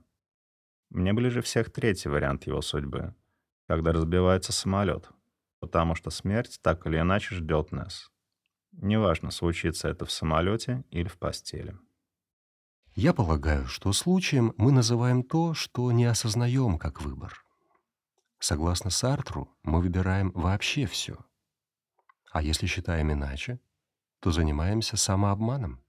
Мне 0.88 1.12
ближе 1.12 1.42
всех 1.42 1.70
третий 1.70 2.08
вариант 2.08 2.46
его 2.46 2.62
судьбы, 2.62 3.14
когда 3.66 3.92
разбивается 3.92 4.52
самолет, 4.52 5.10
потому 5.60 5.94
что 5.94 6.08
смерть 6.08 6.58
так 6.62 6.86
или 6.86 6.98
иначе 6.98 7.34
ждет 7.34 7.72
нас. 7.72 8.10
Неважно, 8.72 9.30
случится 9.30 9.88
это 9.88 10.06
в 10.06 10.10
самолете 10.10 10.82
или 10.90 11.08
в 11.08 11.18
постели. 11.18 11.76
Я 13.00 13.14
полагаю, 13.14 13.68
что 13.68 13.92
случаем 13.92 14.54
мы 14.56 14.72
называем 14.72 15.22
то, 15.22 15.54
что 15.54 15.92
не 15.92 16.04
осознаем 16.04 16.80
как 16.80 17.00
выбор. 17.00 17.44
Согласно 18.40 18.90
Сартру, 18.90 19.56
мы 19.62 19.80
выбираем 19.80 20.32
вообще 20.32 20.84
все. 20.84 21.16
А 22.32 22.42
если 22.42 22.66
считаем 22.66 23.12
иначе, 23.12 23.60
то 24.18 24.32
занимаемся 24.32 24.96
самообманом. 24.96 25.80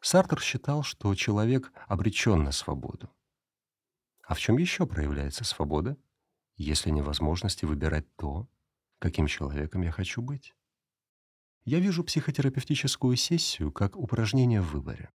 Сартр 0.00 0.40
считал, 0.40 0.82
что 0.82 1.14
человек 1.14 1.70
обречен 1.86 2.42
на 2.42 2.50
свободу. 2.50 3.08
А 4.26 4.34
в 4.34 4.40
чем 4.40 4.58
еще 4.58 4.84
проявляется 4.84 5.44
свобода, 5.44 5.96
если 6.56 6.90
невозможности 6.90 7.66
выбирать 7.66 8.16
то, 8.16 8.48
каким 8.98 9.28
человеком 9.28 9.82
я 9.82 9.92
хочу 9.92 10.20
быть? 10.22 10.56
Я 11.64 11.78
вижу 11.78 12.02
психотерапевтическую 12.02 13.14
сессию 13.14 13.70
как 13.70 13.96
упражнение 13.96 14.60
в 14.60 14.72
выборе. 14.72 15.12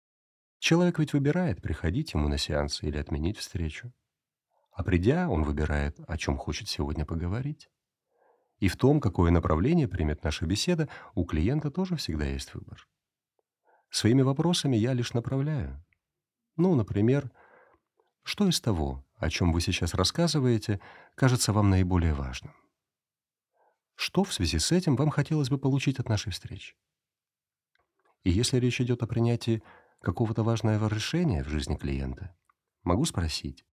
Человек 0.60 0.98
ведь 0.98 1.14
выбирает, 1.14 1.62
приходить 1.62 2.12
ему 2.12 2.28
на 2.28 2.36
сеанс 2.36 2.82
или 2.82 2.98
отменить 2.98 3.38
встречу. 3.38 3.92
А 4.72 4.84
придя, 4.84 5.28
он 5.28 5.42
выбирает, 5.42 5.98
о 6.06 6.18
чем 6.18 6.36
хочет 6.36 6.68
сегодня 6.68 7.06
поговорить. 7.06 7.70
И 8.58 8.68
в 8.68 8.76
том, 8.76 9.00
какое 9.00 9.30
направление 9.30 9.88
примет 9.88 10.22
наша 10.22 10.44
беседа, 10.44 10.88
у 11.14 11.24
клиента 11.24 11.70
тоже 11.70 11.96
всегда 11.96 12.26
есть 12.26 12.52
выбор. 12.52 12.86
Своими 13.88 14.20
вопросами 14.20 14.76
я 14.76 14.92
лишь 14.92 15.14
направляю. 15.14 15.82
Ну, 16.56 16.74
например, 16.74 17.32
что 18.22 18.46
из 18.46 18.60
того, 18.60 19.02
о 19.16 19.30
чем 19.30 19.52
вы 19.52 19.62
сейчас 19.62 19.94
рассказываете, 19.94 20.78
кажется 21.14 21.54
вам 21.54 21.70
наиболее 21.70 22.12
важным? 22.12 22.54
Что 23.94 24.24
в 24.24 24.32
связи 24.34 24.58
с 24.58 24.72
этим 24.72 24.94
вам 24.96 25.08
хотелось 25.08 25.48
бы 25.48 25.56
получить 25.56 25.98
от 25.98 26.10
нашей 26.10 26.32
встречи? 26.32 26.76
И 28.24 28.30
если 28.30 28.58
речь 28.58 28.80
идет 28.80 29.02
о 29.02 29.06
принятии 29.06 29.62
какого-то 30.00 30.42
важного 30.42 30.88
решения 30.88 31.44
в 31.44 31.48
жизни 31.48 31.76
клиента, 31.76 32.36
могу 32.82 33.04
спросить, 33.04 33.64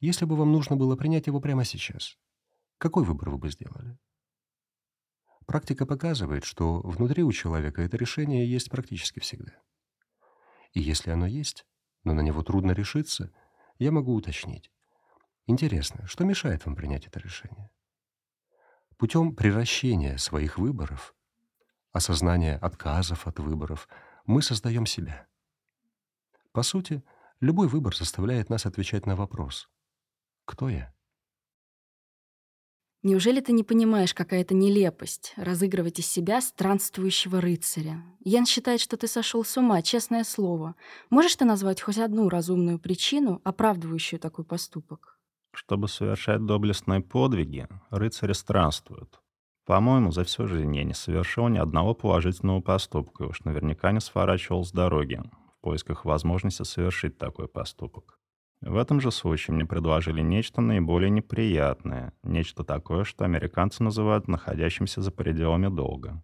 если 0.00 0.24
бы 0.24 0.36
вам 0.36 0.52
нужно 0.52 0.76
было 0.76 0.96
принять 0.96 1.26
его 1.26 1.40
прямо 1.40 1.64
сейчас, 1.64 2.16
какой 2.78 3.04
выбор 3.04 3.30
вы 3.30 3.38
бы 3.38 3.50
сделали? 3.50 3.98
Практика 5.46 5.84
показывает, 5.84 6.44
что 6.44 6.80
внутри 6.80 7.22
у 7.22 7.32
человека 7.32 7.82
это 7.82 7.96
решение 7.96 8.50
есть 8.50 8.70
практически 8.70 9.20
всегда. 9.20 9.52
И 10.72 10.80
если 10.80 11.10
оно 11.10 11.26
есть, 11.26 11.66
но 12.04 12.14
на 12.14 12.20
него 12.20 12.42
трудно 12.42 12.72
решиться, 12.72 13.32
я 13.78 13.90
могу 13.90 14.14
уточнить. 14.14 14.70
Интересно, 15.46 16.06
что 16.06 16.24
мешает 16.24 16.64
вам 16.64 16.76
принять 16.76 17.06
это 17.06 17.18
решение? 17.18 17.70
Путем 18.96 19.34
приращения 19.34 20.16
своих 20.18 20.58
выборов, 20.58 21.14
осознания 21.92 22.56
отказов 22.56 23.26
от 23.26 23.40
выборов, 23.40 23.88
мы 24.26 24.42
создаем 24.42 24.86
себя. 24.86 25.26
По 26.52 26.62
сути, 26.62 27.02
любой 27.40 27.68
выбор 27.68 27.94
заставляет 27.96 28.50
нас 28.50 28.66
отвечать 28.66 29.06
на 29.06 29.14
вопрос 29.14 29.68
«Кто 30.44 30.68
я?». 30.68 30.92
Неужели 33.02 33.40
ты 33.40 33.52
не 33.52 33.64
понимаешь, 33.64 34.12
какая 34.12 34.42
это 34.42 34.54
нелепость— 34.54 35.32
разыгрывать 35.36 36.00
из 36.00 36.06
себя 36.06 36.40
странствующего 36.42 37.40
рыцаря? 37.40 38.04
Ян 38.20 38.44
считает, 38.44 38.80
что 38.80 38.98
ты 38.98 39.06
сошел 39.06 39.42
с 39.42 39.56
ума, 39.56 39.80
честное 39.80 40.22
слово. 40.22 40.74
Можешь 41.08 41.36
ты 41.36 41.46
назвать 41.46 41.80
хоть 41.80 41.96
одну 41.96 42.28
разумную 42.28 42.78
причину, 42.78 43.40
оправдывающую 43.42 44.20
такой 44.20 44.44
поступок? 44.44 45.18
Чтобы 45.54 45.88
совершать 45.88 46.44
доблестные 46.44 47.00
подвиги, 47.00 47.68
рыцари 47.88 48.34
странствуют. 48.34 49.20
По-моему, 49.64 50.10
за 50.10 50.24
всю 50.24 50.46
жизнь 50.46 50.76
я 50.76 50.84
не 50.84 50.94
совершил 50.94 51.48
ни 51.48 51.58
одного 51.58 51.94
положительного 51.94 52.60
поступка 52.60 53.24
и 53.24 53.26
уж 53.28 53.44
наверняка 53.44 53.92
не 53.92 54.00
сворачивал 54.00 54.62
с 54.64 54.72
дороги 54.72 55.22
поисках 55.60 56.04
возможности 56.04 56.62
совершить 56.62 57.18
такой 57.18 57.48
поступок. 57.48 58.18
В 58.60 58.76
этом 58.76 59.00
же 59.00 59.10
случае 59.10 59.54
мне 59.54 59.64
предложили 59.64 60.20
нечто 60.20 60.60
наиболее 60.60 61.10
неприятное, 61.10 62.12
нечто 62.22 62.62
такое, 62.62 63.04
что 63.04 63.24
американцы 63.24 63.82
называют 63.82 64.28
находящимся 64.28 65.00
за 65.00 65.10
пределами 65.10 65.68
долга. 65.68 66.22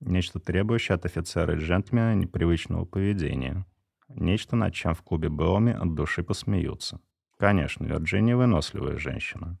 Нечто 0.00 0.40
требующее 0.40 0.96
от 0.96 1.06
офицера 1.06 1.54
и 1.54 1.58
джентльмена 1.58 2.14
непривычного 2.14 2.84
поведения. 2.84 3.64
Нечто, 4.08 4.56
над 4.56 4.74
чем 4.74 4.94
в 4.94 5.02
клубе 5.02 5.28
Белми 5.28 5.72
от 5.72 5.94
души 5.94 6.22
посмеются. 6.22 7.00
Конечно, 7.38 7.84
Вирджиния 7.84 8.36
выносливая 8.36 8.98
женщина. 8.98 9.58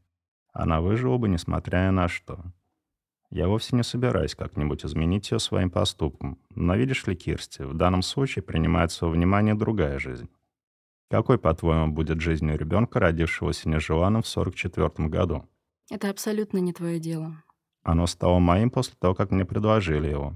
Она 0.52 0.80
выжила 0.80 1.18
бы, 1.18 1.28
несмотря 1.28 1.88
ни 1.88 1.90
на 1.90 2.08
что. 2.08 2.52
Я 3.30 3.48
вовсе 3.48 3.74
не 3.74 3.82
собираюсь 3.82 4.34
как-нибудь 4.34 4.84
изменить 4.84 5.30
ее 5.30 5.38
своим 5.38 5.70
поступком. 5.70 6.38
Но 6.54 6.76
видишь 6.76 7.06
ли, 7.06 7.16
Кирсти, 7.16 7.62
в 7.62 7.74
данном 7.74 8.02
случае 8.02 8.42
принимается 8.42 9.06
во 9.06 9.12
внимание 9.12 9.54
другая 9.54 9.98
жизнь. 9.98 10.28
Какой, 11.10 11.38
по-твоему, 11.38 11.92
будет 11.92 12.20
жизнь 12.20 12.50
у 12.50 12.56
ребенка, 12.56 13.00
родившегося 13.00 13.68
нежеланным 13.68 14.22
в 14.22 14.28
44 14.28 15.08
году? 15.08 15.48
Это 15.90 16.10
абсолютно 16.10 16.58
не 16.58 16.72
твое 16.72 16.98
дело. 16.98 17.42
Оно 17.82 18.06
стало 18.06 18.40
моим 18.40 18.70
после 18.70 18.94
того, 18.98 19.14
как 19.14 19.30
мне 19.30 19.44
предложили 19.44 20.08
его. 20.08 20.34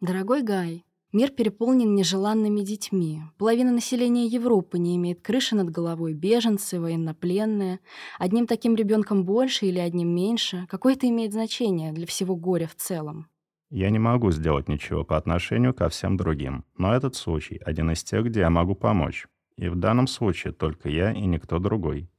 Дорогой 0.00 0.42
Гай, 0.42 0.84
Мир 1.10 1.30
переполнен 1.30 1.94
нежеланными 1.94 2.60
детьми. 2.60 3.22
Половина 3.38 3.72
населения 3.72 4.26
Европы 4.26 4.78
не 4.78 4.94
имеет 4.96 5.22
крыши 5.22 5.56
над 5.56 5.70
головой, 5.70 6.12
беженцы, 6.12 6.78
военнопленные. 6.78 7.80
Одним 8.18 8.46
таким 8.46 8.74
ребенком 8.74 9.24
больше 9.24 9.64
или 9.64 9.78
одним 9.78 10.14
меньше. 10.14 10.66
Какое 10.68 10.92
это 10.92 11.08
имеет 11.08 11.32
значение 11.32 11.92
для 11.92 12.06
всего 12.06 12.36
горя 12.36 12.66
в 12.66 12.74
целом? 12.74 13.26
Я 13.70 13.88
не 13.88 13.98
могу 13.98 14.30
сделать 14.32 14.68
ничего 14.68 15.02
по 15.02 15.16
отношению 15.16 15.72
ко 15.72 15.88
всем 15.88 16.18
другим. 16.18 16.66
Но 16.76 16.94
этот 16.94 17.14
случай— 17.14 17.58
один 17.64 17.90
из 17.90 18.04
тех, 18.04 18.26
где 18.26 18.40
я 18.40 18.50
могу 18.50 18.74
помочь. 18.74 19.28
И 19.56 19.70
в 19.70 19.76
данном 19.76 20.08
случае 20.08 20.52
только 20.52 20.90
я 20.90 21.12
и 21.12 21.24
никто 21.24 21.58
другой. 21.58 22.10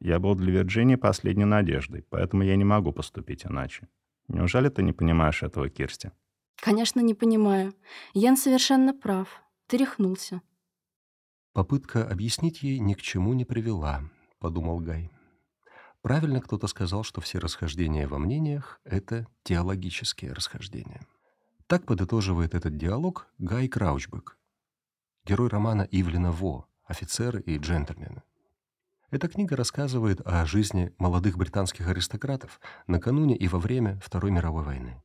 Я 0.00 0.18
был 0.18 0.34
для 0.34 0.52
Вирджинии 0.52 0.96
последней 0.96 1.44
надеждой, 1.44 2.02
поэтому 2.08 2.44
я 2.44 2.56
не 2.56 2.64
могу 2.64 2.92
поступить 2.92 3.44
иначе. 3.44 3.88
Неужели 4.26 4.70
ты 4.70 4.82
не 4.82 4.94
понимаешь 4.94 5.42
этого, 5.42 5.68
Кирсти? 5.68 6.12
Конечно, 6.60 7.00
не 7.00 7.14
понимаю. 7.14 7.74
Ян 8.14 8.36
совершенно 8.36 8.92
прав. 8.92 9.42
Ты 9.66 9.76
рехнулся. 9.78 10.42
Попытка 11.52 12.08
объяснить 12.08 12.62
ей 12.62 12.78
ни 12.78 12.94
к 12.94 13.02
чему 13.02 13.32
не 13.32 13.44
привела, 13.44 14.02
подумал 14.38 14.80
Гай. 14.80 15.10
Правильно 16.02 16.40
кто-то 16.40 16.66
сказал, 16.68 17.02
что 17.02 17.20
все 17.20 17.38
расхождения 17.38 18.06
во 18.06 18.18
мнениях— 18.18 18.80
это 18.84 19.26
теологические 19.42 20.32
расхождения. 20.32 21.06
Так 21.66 21.84
подытоживает 21.84 22.54
этот 22.54 22.76
диалог 22.76 23.26
Гай 23.38 23.68
Краучбек, 23.68 24.38
герой 25.24 25.48
романа 25.48 25.86
Ивлина 25.90 26.32
Во 26.32 26.66
«Офицеры 26.84 27.42
и 27.42 27.58
джентльмены». 27.58 28.22
Эта 29.10 29.28
книга 29.28 29.56
рассказывает 29.56 30.20
о 30.24 30.44
жизни 30.46 30.94
молодых 30.98 31.36
британских 31.36 31.88
аристократов 31.88 32.60
накануне 32.86 33.36
и 33.36 33.48
во 33.48 33.58
время 33.58 33.98
Второй 34.02 34.30
мировой 34.30 34.64
войны. 34.64 35.02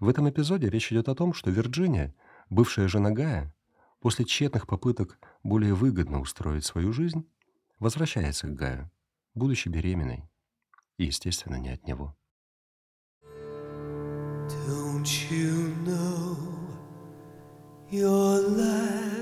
В 0.00 0.08
этом 0.08 0.28
эпизоде 0.28 0.68
речь 0.68 0.92
идет 0.92 1.08
о 1.08 1.14
том, 1.14 1.32
что 1.32 1.50
Вирджиния, 1.50 2.14
бывшая 2.50 2.88
жена 2.88 3.10
Гая, 3.10 3.54
после 4.00 4.24
тщетных 4.24 4.66
попыток 4.66 5.18
более 5.42 5.74
выгодно 5.74 6.20
устроить 6.20 6.64
свою 6.64 6.92
жизнь, 6.92 7.28
возвращается 7.78 8.48
к 8.48 8.54
Гаю, 8.54 8.90
будучи 9.34 9.68
беременной, 9.68 10.28
и, 10.98 11.04
естественно, 11.04 11.56
не 11.56 11.70
от 11.70 11.86
него. 11.86 12.16
Don't 14.66 15.30
you 15.30 15.74
know 15.84 16.36
your 17.90 18.40
life? 18.48 19.14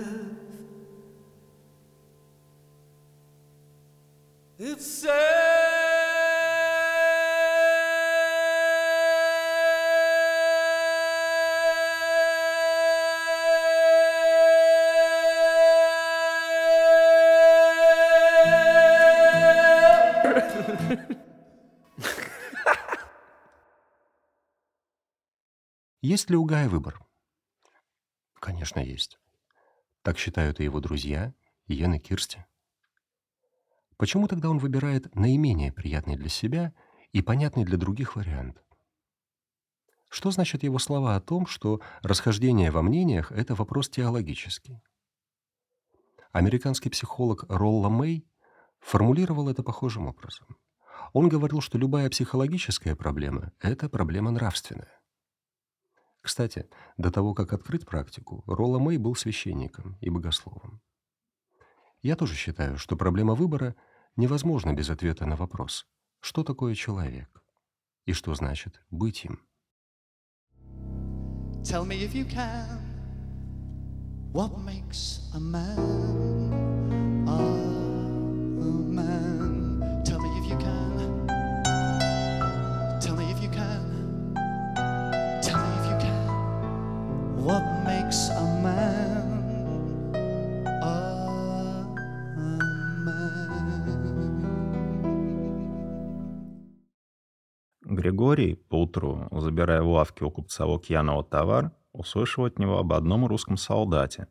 It's 4.59 4.87
sad. 4.87 5.72
Есть 26.05 26.31
ли 26.31 26.37
у 26.37 26.45
Гая 26.45 26.69
выбор? 26.69 27.01
Конечно, 28.41 28.81
есть. 28.81 29.21
Так 30.03 30.19
считают 30.19 30.59
и 30.59 30.65
его 30.65 30.81
друзья, 30.81 31.33
и 31.67 31.75
Йен 31.75 31.95
и 31.95 32.01
Кирсти. 32.01 32.45
Почему 33.99 34.27
тогда 34.27 34.51
он 34.51 34.59
выбирает 34.59 35.15
наименее 35.15 35.73
приятный 35.73 36.17
для 36.17 36.29
себя 36.29 36.75
и 37.13 37.23
понятный 37.23 37.65
для 37.65 37.79
других 37.79 38.17
вариант? 38.17 38.61
Что 40.09 40.33
значит 40.33 40.65
его 40.65 40.81
слова 40.81 41.15
о 41.15 41.21
том, 41.21 41.47
что 41.47 41.81
расхождение 42.03 42.73
во 42.73 42.83
мнениях— 42.83 43.31
это 43.31 43.55
вопрос 43.55 43.89
теологический? 43.89 44.83
Американский 46.33 46.91
психолог 46.91 47.45
Ролла 47.49 47.91
Мэй 47.91 48.27
формулировал 48.81 49.49
это 49.49 49.63
похожим 49.63 50.09
образом. 50.09 50.49
Он 51.13 51.29
говорил, 51.29 51.61
что 51.61 51.79
любая 51.79 52.11
психологическая 52.11 52.97
проблема— 52.97 53.53
это 53.61 53.89
проблема 53.89 54.33
нравственная. 54.33 55.02
Кстати, 56.23 56.69
до 56.97 57.11
того, 57.11 57.35
как 57.35 57.53
открыть 57.53 57.85
практику, 57.85 58.45
Ролла 58.47 58.79
Мэй 58.79 58.97
был 58.97 59.17
священником 59.17 59.99
и 60.01 60.09
богословом. 60.09 60.81
Я 62.01 62.17
тоже 62.17 62.35
считаю, 62.35 62.79
что 62.79 62.97
проблема 62.97 63.35
выбора 63.35 63.75
невозможна 64.17 64.73
без 64.73 64.89
ответа 64.89 65.27
на 65.27 65.37
вопрос, 65.37 65.87
что 66.21 66.45
такое 66.45 66.75
человек 66.75 67.43
и 68.07 68.13
что 68.13 68.35
значит 68.35 68.81
быть 68.91 69.25
им. 69.25 69.41
Tell 71.63 71.85
me 71.87 72.03
if 72.03 72.15
you 72.15 72.25
can, 72.29 72.81
what 74.33 74.59
makes 74.59 75.21
a 75.35 75.39
man 75.39 76.23
a 77.29 77.39
man? 78.93 79.22
Григорий 98.23 98.55
поутру, 98.55 99.27
забирая 99.33 99.83
в 99.83 99.89
лавке 99.89 100.25
у 100.25 100.31
купца 100.31 100.65
Лукьянова 100.65 101.25
товар, 101.25 101.73
услышал 101.91 102.45
от 102.45 102.57
него 102.57 102.79
об 102.79 102.93
одном 102.93 103.27
русском 103.27 103.57
солдате, 103.57 104.29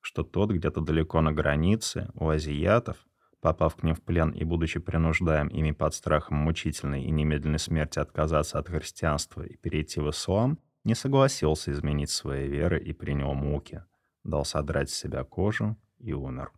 что 0.00 0.22
тот 0.22 0.50
где-то 0.50 0.80
далеко 0.80 1.20
на 1.20 1.30
границе, 1.30 2.08
у 2.14 2.30
азиатов, 2.30 2.96
попав 3.42 3.76
к 3.76 3.82
ним 3.82 3.96
в 3.96 4.02
плен 4.02 4.30
и 4.30 4.44
будучи 4.44 4.80
принуждаем 4.80 5.48
ими 5.48 5.72
под 5.72 5.94
страхом 5.94 6.38
мучительной 6.38 7.04
и 7.04 7.10
немедленной 7.10 7.58
смерти 7.58 7.98
отказаться 7.98 8.58
от 8.58 8.68
христианства 8.68 9.42
и 9.42 9.58
перейти 9.58 10.00
в 10.00 10.08
ислам, 10.08 10.58
не 10.82 10.94
согласился 10.94 11.70
изменить 11.70 12.08
свои 12.08 12.48
веры 12.48 12.82
и 12.82 12.94
принял 12.94 13.34
муки, 13.34 13.84
дал 14.22 14.46
содрать 14.46 14.88
с 14.88 14.94
себя 14.94 15.22
кожу 15.22 15.76
и 15.98 16.14
умер. 16.14 16.50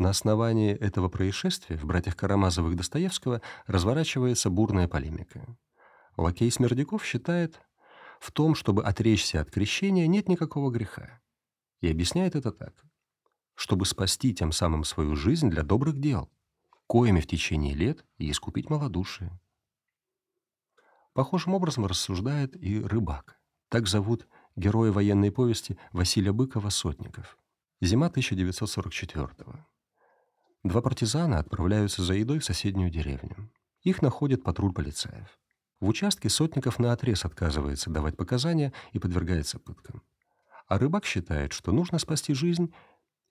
На 0.00 0.08
основании 0.08 0.72
этого 0.72 1.10
происшествия 1.10 1.76
в 1.76 1.84
«Братьях 1.84 2.16
Карамазовых» 2.16 2.74
Достоевского 2.74 3.42
разворачивается 3.66 4.48
бурная 4.48 4.88
полемика. 4.88 5.44
Лакей 6.16 6.50
Смердяков 6.50 7.04
считает, 7.04 7.60
В 8.18 8.32
том, 8.32 8.54
чтобы 8.54 8.82
отречься 8.82 9.42
от 9.42 9.50
крещения, 9.50 10.06
нет 10.06 10.26
никакого 10.26 10.70
греха. 10.70 11.20
И 11.82 11.90
объясняет 11.90 12.34
это 12.34 12.50
так. 12.50 12.82
Чтобы 13.54 13.84
спасти 13.84 14.32
тем 14.34 14.52
самым 14.52 14.84
свою 14.84 15.16
жизнь 15.16 15.50
для 15.50 15.62
добрых 15.62 16.00
дел, 16.00 16.30
коими 16.86 17.20
в 17.20 17.26
течение 17.26 17.74
лет 17.74 18.02
и 18.16 18.30
искупить 18.30 18.70
малодушие. 18.70 19.38
Похожим 21.12 21.52
образом 21.52 21.84
рассуждает 21.84 22.56
и 22.56 22.82
рыбак. 22.82 23.38
Так 23.68 23.86
зовут 23.86 24.26
героя 24.56 24.92
военной 24.92 25.30
повести 25.30 25.78
Василия 25.92 26.32
Быкова 26.32 26.70
«Сотников». 26.70 27.36
Зима 27.82 28.08
1944 28.08 29.26
-го. 29.44 29.60
Два 30.62 30.82
партизана 30.82 31.38
отправляются 31.38 32.02
за 32.02 32.14
едой 32.14 32.38
в 32.38 32.44
соседнюю 32.44 32.90
деревню. 32.90 33.50
Их 33.82 34.02
находит 34.02 34.42
патруль 34.42 34.74
полицаев. 34.74 35.38
В 35.80 35.88
участке 35.88 36.28
Сотников 36.28 36.78
наотрез 36.78 37.24
отказывается 37.24 37.88
давать 37.88 38.16
показания 38.18 38.74
и 38.92 38.98
подвергается 38.98 39.58
пыткам. 39.58 40.02
А 40.68 40.78
рыбак 40.78 41.06
считает, 41.06 41.54
что 41.54 41.72
нужно 41.72 41.98
спасти 41.98 42.34
жизнь, 42.34 42.74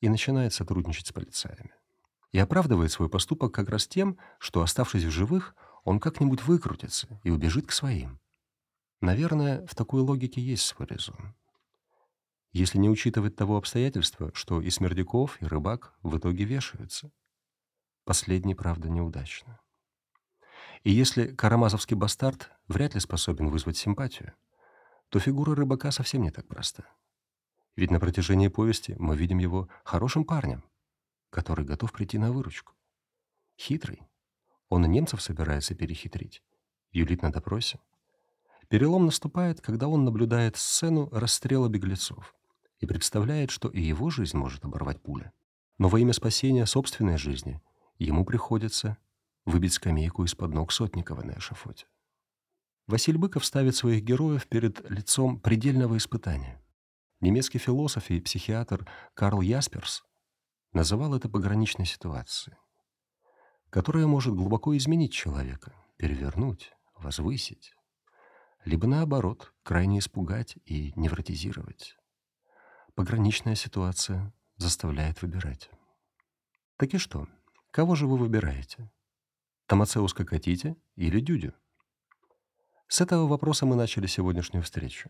и 0.01 0.09
начинает 0.09 0.53
сотрудничать 0.53 1.07
с 1.07 1.11
полицаями. 1.11 1.71
И 2.31 2.39
оправдывает 2.39 2.91
свой 2.91 3.09
поступок 3.09 3.53
как 3.53 3.69
раз 3.69 3.87
тем, 3.87 4.17
что, 4.39 4.61
оставшись 4.61 5.03
в 5.03 5.11
живых, 5.11 5.55
он 5.83 5.99
как-нибудь 5.99 6.43
выкрутится 6.43 7.19
и 7.23 7.29
убежит 7.29 7.67
к 7.67 7.71
своим. 7.71 8.19
Наверное, 9.01 9.65
в 9.67 9.75
такой 9.75 10.01
логике 10.01 10.41
есть 10.41 10.65
свой 10.65 10.87
резон. 10.87 11.35
Если 12.51 12.79
не 12.79 12.89
учитывать 12.89 13.35
того 13.35 13.57
обстоятельства, 13.57 14.31
что 14.33 14.59
и 14.59 14.69
Смердяков, 14.71 15.39
и 15.41 15.45
Рыбак 15.45 15.93
в 16.01 16.17
итоге 16.17 16.45
вешаются. 16.45 17.11
Последний, 18.05 18.55
правда, 18.55 18.89
неудачно. 18.89 19.59
И 20.83 20.91
если 20.91 21.27
карамазовский 21.27 21.95
бастард 21.95 22.49
вряд 22.67 22.95
ли 22.95 22.99
способен 22.99 23.49
вызвать 23.49 23.77
симпатию, 23.77 24.33
то 25.09 25.19
фигура 25.19 25.55
Рыбака 25.55 25.91
совсем 25.91 26.23
не 26.23 26.31
так 26.31 26.47
проста. 26.47 26.85
Ведь 27.75 27.91
на 27.91 27.99
протяжении 27.99 28.47
повести 28.47 28.95
мы 28.97 29.15
видим 29.15 29.37
его 29.37 29.69
хорошим 29.83 30.25
парнем, 30.25 30.63
который 31.29 31.65
готов 31.65 31.91
прийти 31.91 32.17
на 32.17 32.31
выручку. 32.31 32.73
Хитрый. 33.59 34.01
Он 34.69 34.85
и 34.85 34.87
немцев 34.87 35.21
собирается 35.21 35.75
перехитрить. 35.75 36.41
Юлит 36.91 37.21
на 37.21 37.31
допросе. 37.31 37.79
Перелом 38.69 39.05
наступает, 39.05 39.61
когда 39.61 39.87
он 39.87 40.03
наблюдает 40.03 40.57
сцену 40.57 41.09
расстрела 41.11 41.67
беглецов 41.69 42.35
и 42.79 42.85
представляет, 42.85 43.51
что 43.51 43.69
и 43.69 43.81
его 43.81 44.09
жизнь 44.09 44.37
может 44.37 44.65
оборвать 44.65 45.01
пуля. 45.01 45.31
Но 45.77 45.89
во 45.89 45.99
имя 45.99 46.13
спасения 46.13 46.65
собственной 46.65 47.17
жизни 47.17 47.61
ему 47.97 48.25
приходится 48.25 48.97
выбить 49.45 49.73
скамейку 49.73 50.23
из-под 50.25 50.53
ног 50.53 50.71
Сотникова 50.71 51.23
на 51.23 51.37
эшафоте. 51.37 51.87
Василий 52.87 53.17
Быков 53.17 53.45
ставит 53.45 53.75
своих 53.75 54.03
героев 54.03 54.47
перед 54.47 54.89
лицом 54.89 55.39
предельного 55.39 55.97
испытания. 55.97 56.61
Немецкий 57.21 57.59
философ 57.59 58.09
и 58.09 58.19
психиатр 58.19 58.89
Карл 59.13 59.41
Ясперс 59.41 60.03
называл 60.73 61.13
это 61.13 61.29
пограничной 61.29 61.85
ситуацией, 61.85 62.57
которая 63.69 64.07
может 64.07 64.33
глубоко 64.33 64.75
изменить 64.77 65.13
человека, 65.13 65.73
перевернуть, 65.97 66.71
возвысить, 66.97 67.75
либо 68.65 68.87
наоборот, 68.87 69.53
крайне 69.63 69.99
испугать 69.99 70.57
и 70.65 70.93
невротизировать. 70.95 71.98
Пограничная 72.99 73.55
ситуация 73.55 74.33
заставляет 74.57 75.21
выбирать. 75.21 75.69
Так 76.75 76.93
и 76.93 76.97
что? 76.97 77.29
Кого 77.71 77.95
же 77.95 78.05
вы 78.05 78.17
выбираете? 78.17 78.91
Томацеус 79.67 80.13
Кокотите 80.13 80.75
или 80.97 81.21
Дюдю? 81.21 81.53
С 82.89 82.99
этого 82.99 83.25
вопроса 83.25 83.65
мы 83.65 83.77
начали 83.77 84.05
сегодняшнюю 84.05 84.63
встречу. 84.63 85.09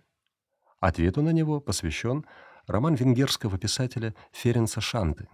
Ответу 0.79 1.23
на 1.23 1.31
него 1.31 1.59
посвящен 1.59 2.27
роман 2.67 2.93
венгерского 2.93 3.57
писателя 3.57 4.13
Ференца 4.33 4.81
Шанты 4.81 5.27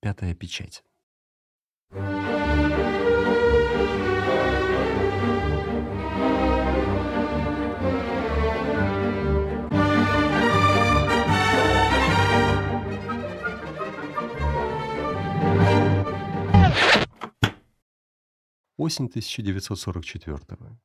«Пятая 0.00 0.34
печать». 0.34 0.82
8 18.80 19.08
1944 19.10 20.56
-го. 20.56 20.76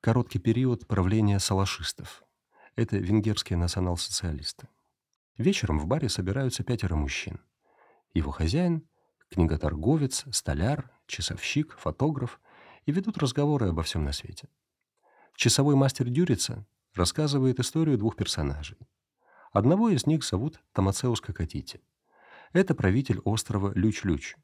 Короткий 0.00 0.38
период 0.38 0.86
правления 0.86 1.40
салашистов. 1.40 2.22
Это 2.76 2.98
венгерские 2.98 3.56
национал-социалисты. 3.56 4.68
Вечером 5.38 5.80
в 5.80 5.86
баре 5.86 6.08
собираются 6.08 6.62
пятеро 6.62 6.94
мужчин. 6.94 7.40
Его 8.14 8.30
хозяин, 8.30 8.86
книготорговец, 9.28 10.24
столяр, 10.30 10.92
часовщик, 11.08 11.76
фотограф 11.78 12.40
и 12.86 12.92
ведут 12.92 13.18
разговоры 13.18 13.70
обо 13.70 13.82
всем 13.82 14.04
на 14.04 14.12
свете. 14.12 14.48
Часовой 15.34 15.74
мастер 15.74 16.08
Дюрица 16.08 16.64
рассказывает 16.94 17.58
историю 17.58 17.98
двух 17.98 18.14
персонажей. 18.14 18.78
Одного 19.52 19.88
из 19.88 20.06
них 20.06 20.22
зовут 20.22 20.62
Томацеус 20.74 21.20
Кокотити. 21.20 21.80
Это 22.52 22.76
правитель 22.76 23.18
острова 23.24 23.72
Люч-Люч. 23.74 24.36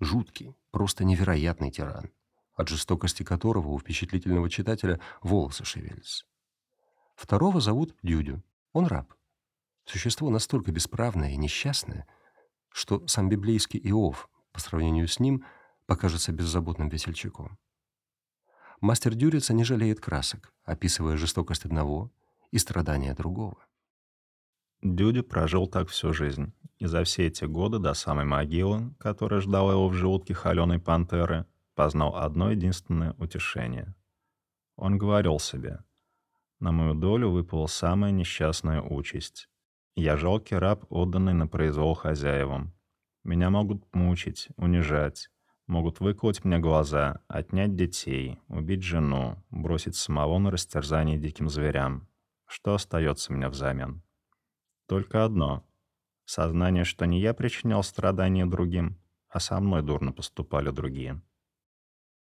Жуткий, 0.00 0.56
просто 0.70 1.04
невероятный 1.04 1.70
тиран 1.70 2.10
от 2.56 2.68
жестокости 2.68 3.22
которого 3.22 3.68
у 3.68 3.78
впечатлительного 3.78 4.50
читателя 4.50 5.00
волосы 5.22 5.64
шевелятся. 5.64 6.24
Второго 7.14 7.60
зовут 7.60 7.94
Дюдю. 8.02 8.42
Он 8.72 8.86
раб. 8.86 9.14
Существо 9.84 10.30
настолько 10.30 10.72
бесправное 10.72 11.30
и 11.30 11.36
несчастное, 11.36 12.06
что 12.70 13.06
сам 13.06 13.28
библейский 13.28 13.80
Иов 13.84 14.28
по 14.52 14.60
сравнению 14.60 15.06
с 15.06 15.20
ним 15.20 15.44
покажется 15.86 16.32
беззаботным 16.32 16.88
весельчаком. 16.88 17.58
Мастер 18.80 19.14
Дюрица 19.14 19.54
не 19.54 19.64
жалеет 19.64 20.00
красок, 20.00 20.52
описывая 20.64 21.16
жестокость 21.16 21.64
одного 21.64 22.10
и 22.50 22.58
страдания 22.58 23.14
другого. 23.14 23.64
Дюдю 24.82 25.22
прожил 25.22 25.66
так 25.66 25.88
всю 25.88 26.12
жизнь, 26.12 26.52
и 26.78 26.86
за 26.86 27.04
все 27.04 27.26
эти 27.26 27.44
годы 27.44 27.78
до 27.78 27.94
самой 27.94 28.24
могилы, 28.24 28.94
которая 28.98 29.40
ждала 29.40 29.72
его 29.72 29.88
в 29.88 29.94
желудке 29.94 30.34
холеной 30.34 30.78
пантеры, 30.78 31.46
познал 31.76 32.16
одно 32.16 32.50
единственное 32.50 33.14
утешение. 33.18 33.94
Он 34.76 34.98
говорил 34.98 35.38
себе, 35.38 35.84
«На 36.58 36.72
мою 36.72 36.94
долю 36.94 37.30
выпала 37.30 37.66
самая 37.66 38.10
несчастная 38.10 38.80
участь. 38.82 39.48
Я 39.94 40.16
жалкий 40.16 40.56
раб, 40.56 40.84
отданный 40.88 41.34
на 41.34 41.46
произвол 41.46 41.94
хозяевам. 41.94 42.74
Меня 43.24 43.50
могут 43.50 43.94
мучить, 43.94 44.48
унижать, 44.56 45.28
могут 45.66 46.00
выколоть 46.00 46.44
мне 46.44 46.58
глаза, 46.58 47.20
отнять 47.28 47.76
детей, 47.76 48.38
убить 48.48 48.82
жену, 48.82 49.42
бросить 49.50 49.96
самого 49.96 50.38
на 50.38 50.50
растерзание 50.50 51.18
диким 51.18 51.48
зверям. 51.48 52.08
Что 52.46 52.74
остается 52.74 53.32
мне 53.32 53.48
взамен? 53.48 54.02
Только 54.86 55.24
одно— 55.24 55.66
сознание, 56.24 56.84
что 56.84 57.04
не 57.04 57.20
я 57.20 57.34
причинял 57.34 57.82
страдания 57.82 58.46
другим, 58.46 58.98
а 59.28 59.40
со 59.40 59.60
мной 59.60 59.82
дурно 59.82 60.12
поступали 60.12 60.70
другие. 60.70 61.20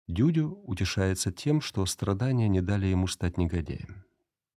Дюдю 0.07 0.61
утешается 0.65 1.31
тем, 1.31 1.61
что 1.61 1.85
страдания 1.85 2.47
не 2.47 2.61
дали 2.61 2.87
ему 2.87 3.07
стать 3.07 3.37
негодяем. 3.37 4.03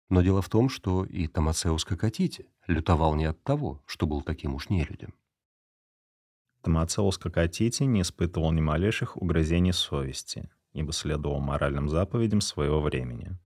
Но 0.10 0.22
дело 0.22 0.42
в 0.42 0.50
том, 0.50 0.70
что 0.70 1.06
и 1.06 1.28
Томацеус 1.28 1.86
Кокотити 1.86 2.48
лютовал 2.68 3.16
не 3.16 3.26
от 3.26 3.42
того, 3.44 3.82
что 3.86 4.06
был 4.06 4.22
таким 4.22 4.56
уж 4.56 4.70
нелюдем. 4.70 5.14
Томацеус 6.62 7.18
Кокотити 7.18 7.84
не 7.84 8.02
испытывал 8.02 8.52
ни 8.52 8.62
малейших 8.62 9.18
угрызений 9.18 9.74
совести, 9.74 10.50
ибо 10.74 10.94
следовал 10.94 11.40
моральным 11.40 11.90
заповедям 11.90 12.42
своего 12.42 12.82
времени. 12.82 13.38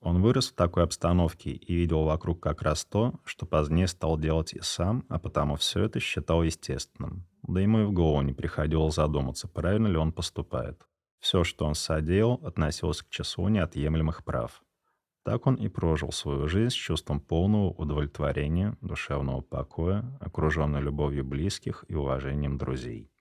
Он 0.00 0.22
вырос 0.22 0.50
в 0.50 0.54
такой 0.54 0.84
обстановке 0.84 1.50
и 1.50 1.74
видел 1.74 2.04
вокруг 2.04 2.40
как 2.40 2.62
раз 2.62 2.86
то, 2.86 3.20
что 3.24 3.44
позднее 3.44 3.86
стал 3.86 4.18
делать 4.18 4.54
и 4.54 4.60
сам, 4.62 5.04
а 5.10 5.18
потому 5.18 5.56
все 5.56 5.84
это 5.84 6.00
считал 6.00 6.42
естественным. 6.42 7.26
Да 7.42 7.60
ему 7.60 7.80
и 7.80 7.84
в 7.84 7.92
голову 7.92 8.22
не 8.22 8.32
приходило 8.32 8.90
задуматься, 8.90 9.46
правильно 9.46 9.88
ли 9.88 9.98
он 9.98 10.12
поступает. 10.12 10.86
Все, 11.20 11.44
что 11.44 11.66
он 11.66 11.74
содеял, 11.74 12.34
относилось 12.42 13.02
к 13.02 13.10
числу 13.10 13.48
неотъемлемых 13.48 14.24
прав. 14.24 14.62
Так 15.22 15.46
он 15.46 15.56
и 15.56 15.68
прожил 15.68 16.12
свою 16.12 16.48
жизнь 16.48 16.70
с 16.70 16.78
чувством 16.78 17.20
полного 17.20 17.70
удовлетворения, 17.70 18.76
душевного 18.80 19.42
покоя, 19.42 20.04
окруженный 20.18 20.80
любовью 20.80 21.24
близких 21.24 21.84
и 21.88 21.94
уважением 21.94 22.56
друзей. 22.56 23.12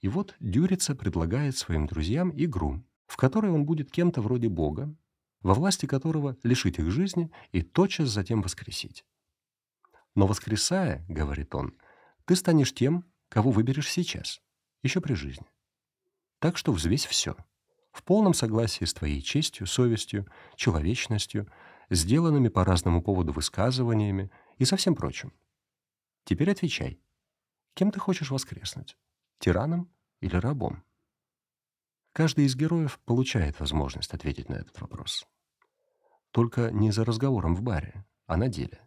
И 0.00 0.08
вот 0.08 0.36
Дюрица 0.40 0.94
предлагает 0.94 1.56
своим 1.56 1.86
друзьям 1.86 2.32
игру, 2.36 2.84
в 3.06 3.16
которой 3.16 3.50
он 3.50 3.64
будет 3.64 3.90
кем-то 3.90 4.20
вроде 4.20 4.48
Бога, 4.50 4.94
во 5.40 5.54
власти 5.54 5.86
которого 5.86 6.36
лишить 6.42 6.78
их 6.78 6.90
жизни 6.90 7.32
и 7.50 7.62
тотчас 7.62 8.10
затем 8.10 8.42
воскресить. 8.42 9.06
Но 10.14 10.26
воскресая, 10.26 11.04
говорит 11.08 11.54
он, 11.54 11.74
ты 12.26 12.36
станешь 12.36 12.74
тем, 12.74 13.10
кого 13.30 13.50
выберешь 13.50 13.90
сейчас, 13.90 14.42
еще 14.82 15.00
при 15.00 15.14
жизни. 15.14 15.46
Так 16.38 16.56
что 16.56 16.72
взвесь 16.72 17.06
все. 17.06 17.36
В 17.90 18.02
полном 18.04 18.34
согласии 18.34 18.84
с 18.84 18.94
твоей 18.94 19.20
честью, 19.20 19.66
совестью, 19.66 20.26
человечностью 20.54 21.50
сделанными 21.90 22.48
по 22.48 22.64
разному 22.64 23.02
поводу 23.02 23.32
высказываниями 23.32 24.30
и 24.58 24.64
со 24.64 24.76
всем 24.76 24.94
прочим. 24.94 25.32
Теперь 26.24 26.50
отвечай. 26.50 27.00
Кем 27.74 27.90
ты 27.90 27.98
хочешь 27.98 28.30
воскреснуть? 28.30 28.96
Тираном 29.38 29.90
или 30.20 30.36
рабом? 30.36 30.84
Каждый 32.12 32.44
из 32.46 32.56
героев 32.56 32.98
получает 33.04 33.60
возможность 33.60 34.12
ответить 34.12 34.48
на 34.48 34.54
этот 34.54 34.80
вопрос. 34.80 35.26
Только 36.30 36.70
не 36.70 36.90
за 36.90 37.04
разговором 37.04 37.54
в 37.54 37.62
баре, 37.62 38.04
а 38.26 38.36
на 38.36 38.48
деле. 38.48 38.80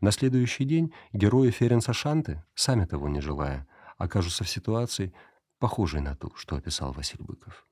На 0.00 0.12
следующий 0.12 0.64
день 0.64 0.92
герои 1.12 1.50
Ференса 1.50 1.92
Шанты, 1.92 2.44
сами 2.54 2.84
того 2.84 3.08
не 3.08 3.20
желая, 3.20 3.66
окажутся 3.96 4.44
в 4.44 4.48
ситуации, 4.48 5.12
похожей 5.58 6.00
на 6.00 6.16
ту, 6.16 6.34
что 6.36 6.56
описал 6.56 6.92
Василий 6.92 7.24
Быков. 7.24 7.66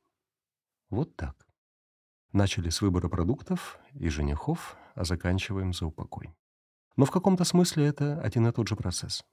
Вот 0.90 1.16
так. 1.16 1.46
Начали 2.32 2.70
с 2.70 2.80
выбора 2.80 3.08
продуктов 3.08 3.78
и 3.92 4.08
женихов, 4.08 4.76
а 4.94 5.04
заканчиваем 5.04 5.72
за 5.72 5.86
упокой. 5.86 6.34
Но 6.96 7.04
в 7.04 7.10
каком-то 7.10 7.44
смысле 7.44 7.86
это 7.86 8.20
один 8.20 8.46
и 8.46 8.52
тот 8.52 8.68
же 8.68 8.76
процесс. 8.76 9.24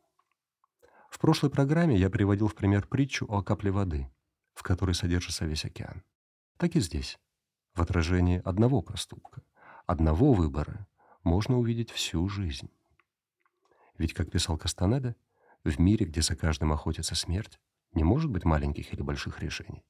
В 1.10 1.20
прошлой 1.20 1.50
программе 1.50 1.96
я 1.98 2.10
приводил 2.10 2.48
в 2.48 2.56
пример 2.56 2.88
притчу 2.88 3.26
о 3.30 3.44
капле 3.44 3.72
воды, 3.72 4.12
в 4.54 4.64
которой 4.64 4.94
содержится 4.94 5.46
весь 5.46 5.66
океан. 5.66 6.04
Так 6.58 6.76
и 6.76 6.80
здесь. 6.80 7.20
В 7.74 7.82
отражении 7.82 8.42
одного 8.44 8.82
проступка, 8.82 9.42
одного 9.86 10.34
выбора 10.34 10.88
можно 11.24 11.58
увидеть 11.58 11.92
всю 11.92 12.28
жизнь. 12.30 12.70
Ведь, 13.98 14.14
как 14.14 14.32
писал 14.32 14.58
Кастанеда, 14.58 15.16
в 15.64 15.80
мире, 15.80 16.06
где 16.06 16.22
за 16.22 16.36
каждым 16.36 16.74
охотится 16.74 17.16
смерть, 17.16 17.60
не 17.96 18.04
может 18.04 18.30
быть 18.30 18.46
маленьких 18.46 18.94
или 18.94 19.02
больших 19.02 19.40
решений. 19.42 19.84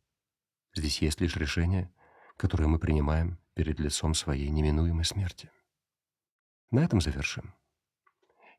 Здесь 0.74 1.02
есть 1.02 1.22
лишь 1.22 1.36
решения, 1.36 1.94
которые 2.38 2.68
мы 2.68 2.80
принимаем 2.80 3.40
перед 3.54 3.80
лицом 3.80 4.14
своей 4.14 4.50
неминуемой 4.50 5.06
смерти. 5.06 5.52
На 6.72 6.84
этом 6.84 7.02
завершим. 7.02 7.54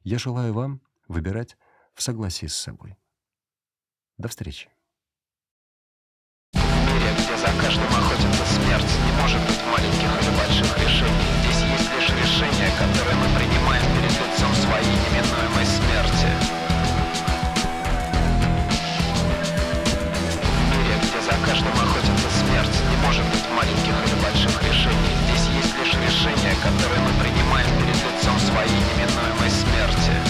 Я 0.02 0.18
желаю 0.18 0.52
вам 0.54 0.80
выбирать 1.09 1.57
в 1.94 2.02
согласии 2.02 2.46
с 2.46 2.54
собой. 2.54 2.96
До 4.18 4.28
встречи. 4.28 4.70
Где 6.52 7.37
за 7.37 7.46
каждым 7.61 7.87
охотится 7.87 8.44
смерть, 8.46 8.92
не 9.04 9.12
может 9.20 9.40
быть 9.46 9.61
маленьких 9.66 10.11
или 10.22 10.37
больших 10.38 10.78
решений. 10.78 11.30
Здесь 11.42 11.62
есть 11.72 11.90
лишь 11.94 12.11
решения, 12.11 12.70
которые 12.78 13.16
мы 13.16 13.26
принимаем 13.37 13.85
перед 13.96 14.12
лицом 14.12 14.54
своей 14.54 14.87
неминуемой 14.87 15.66
решения, 26.24 26.54
которые 26.62 27.00
мы 27.00 27.22
принимаем 27.22 27.68
перед 27.78 27.96
лицом 27.96 28.38
своей 28.38 28.70
неминуемой 28.70 29.50
смерти. 29.50 30.23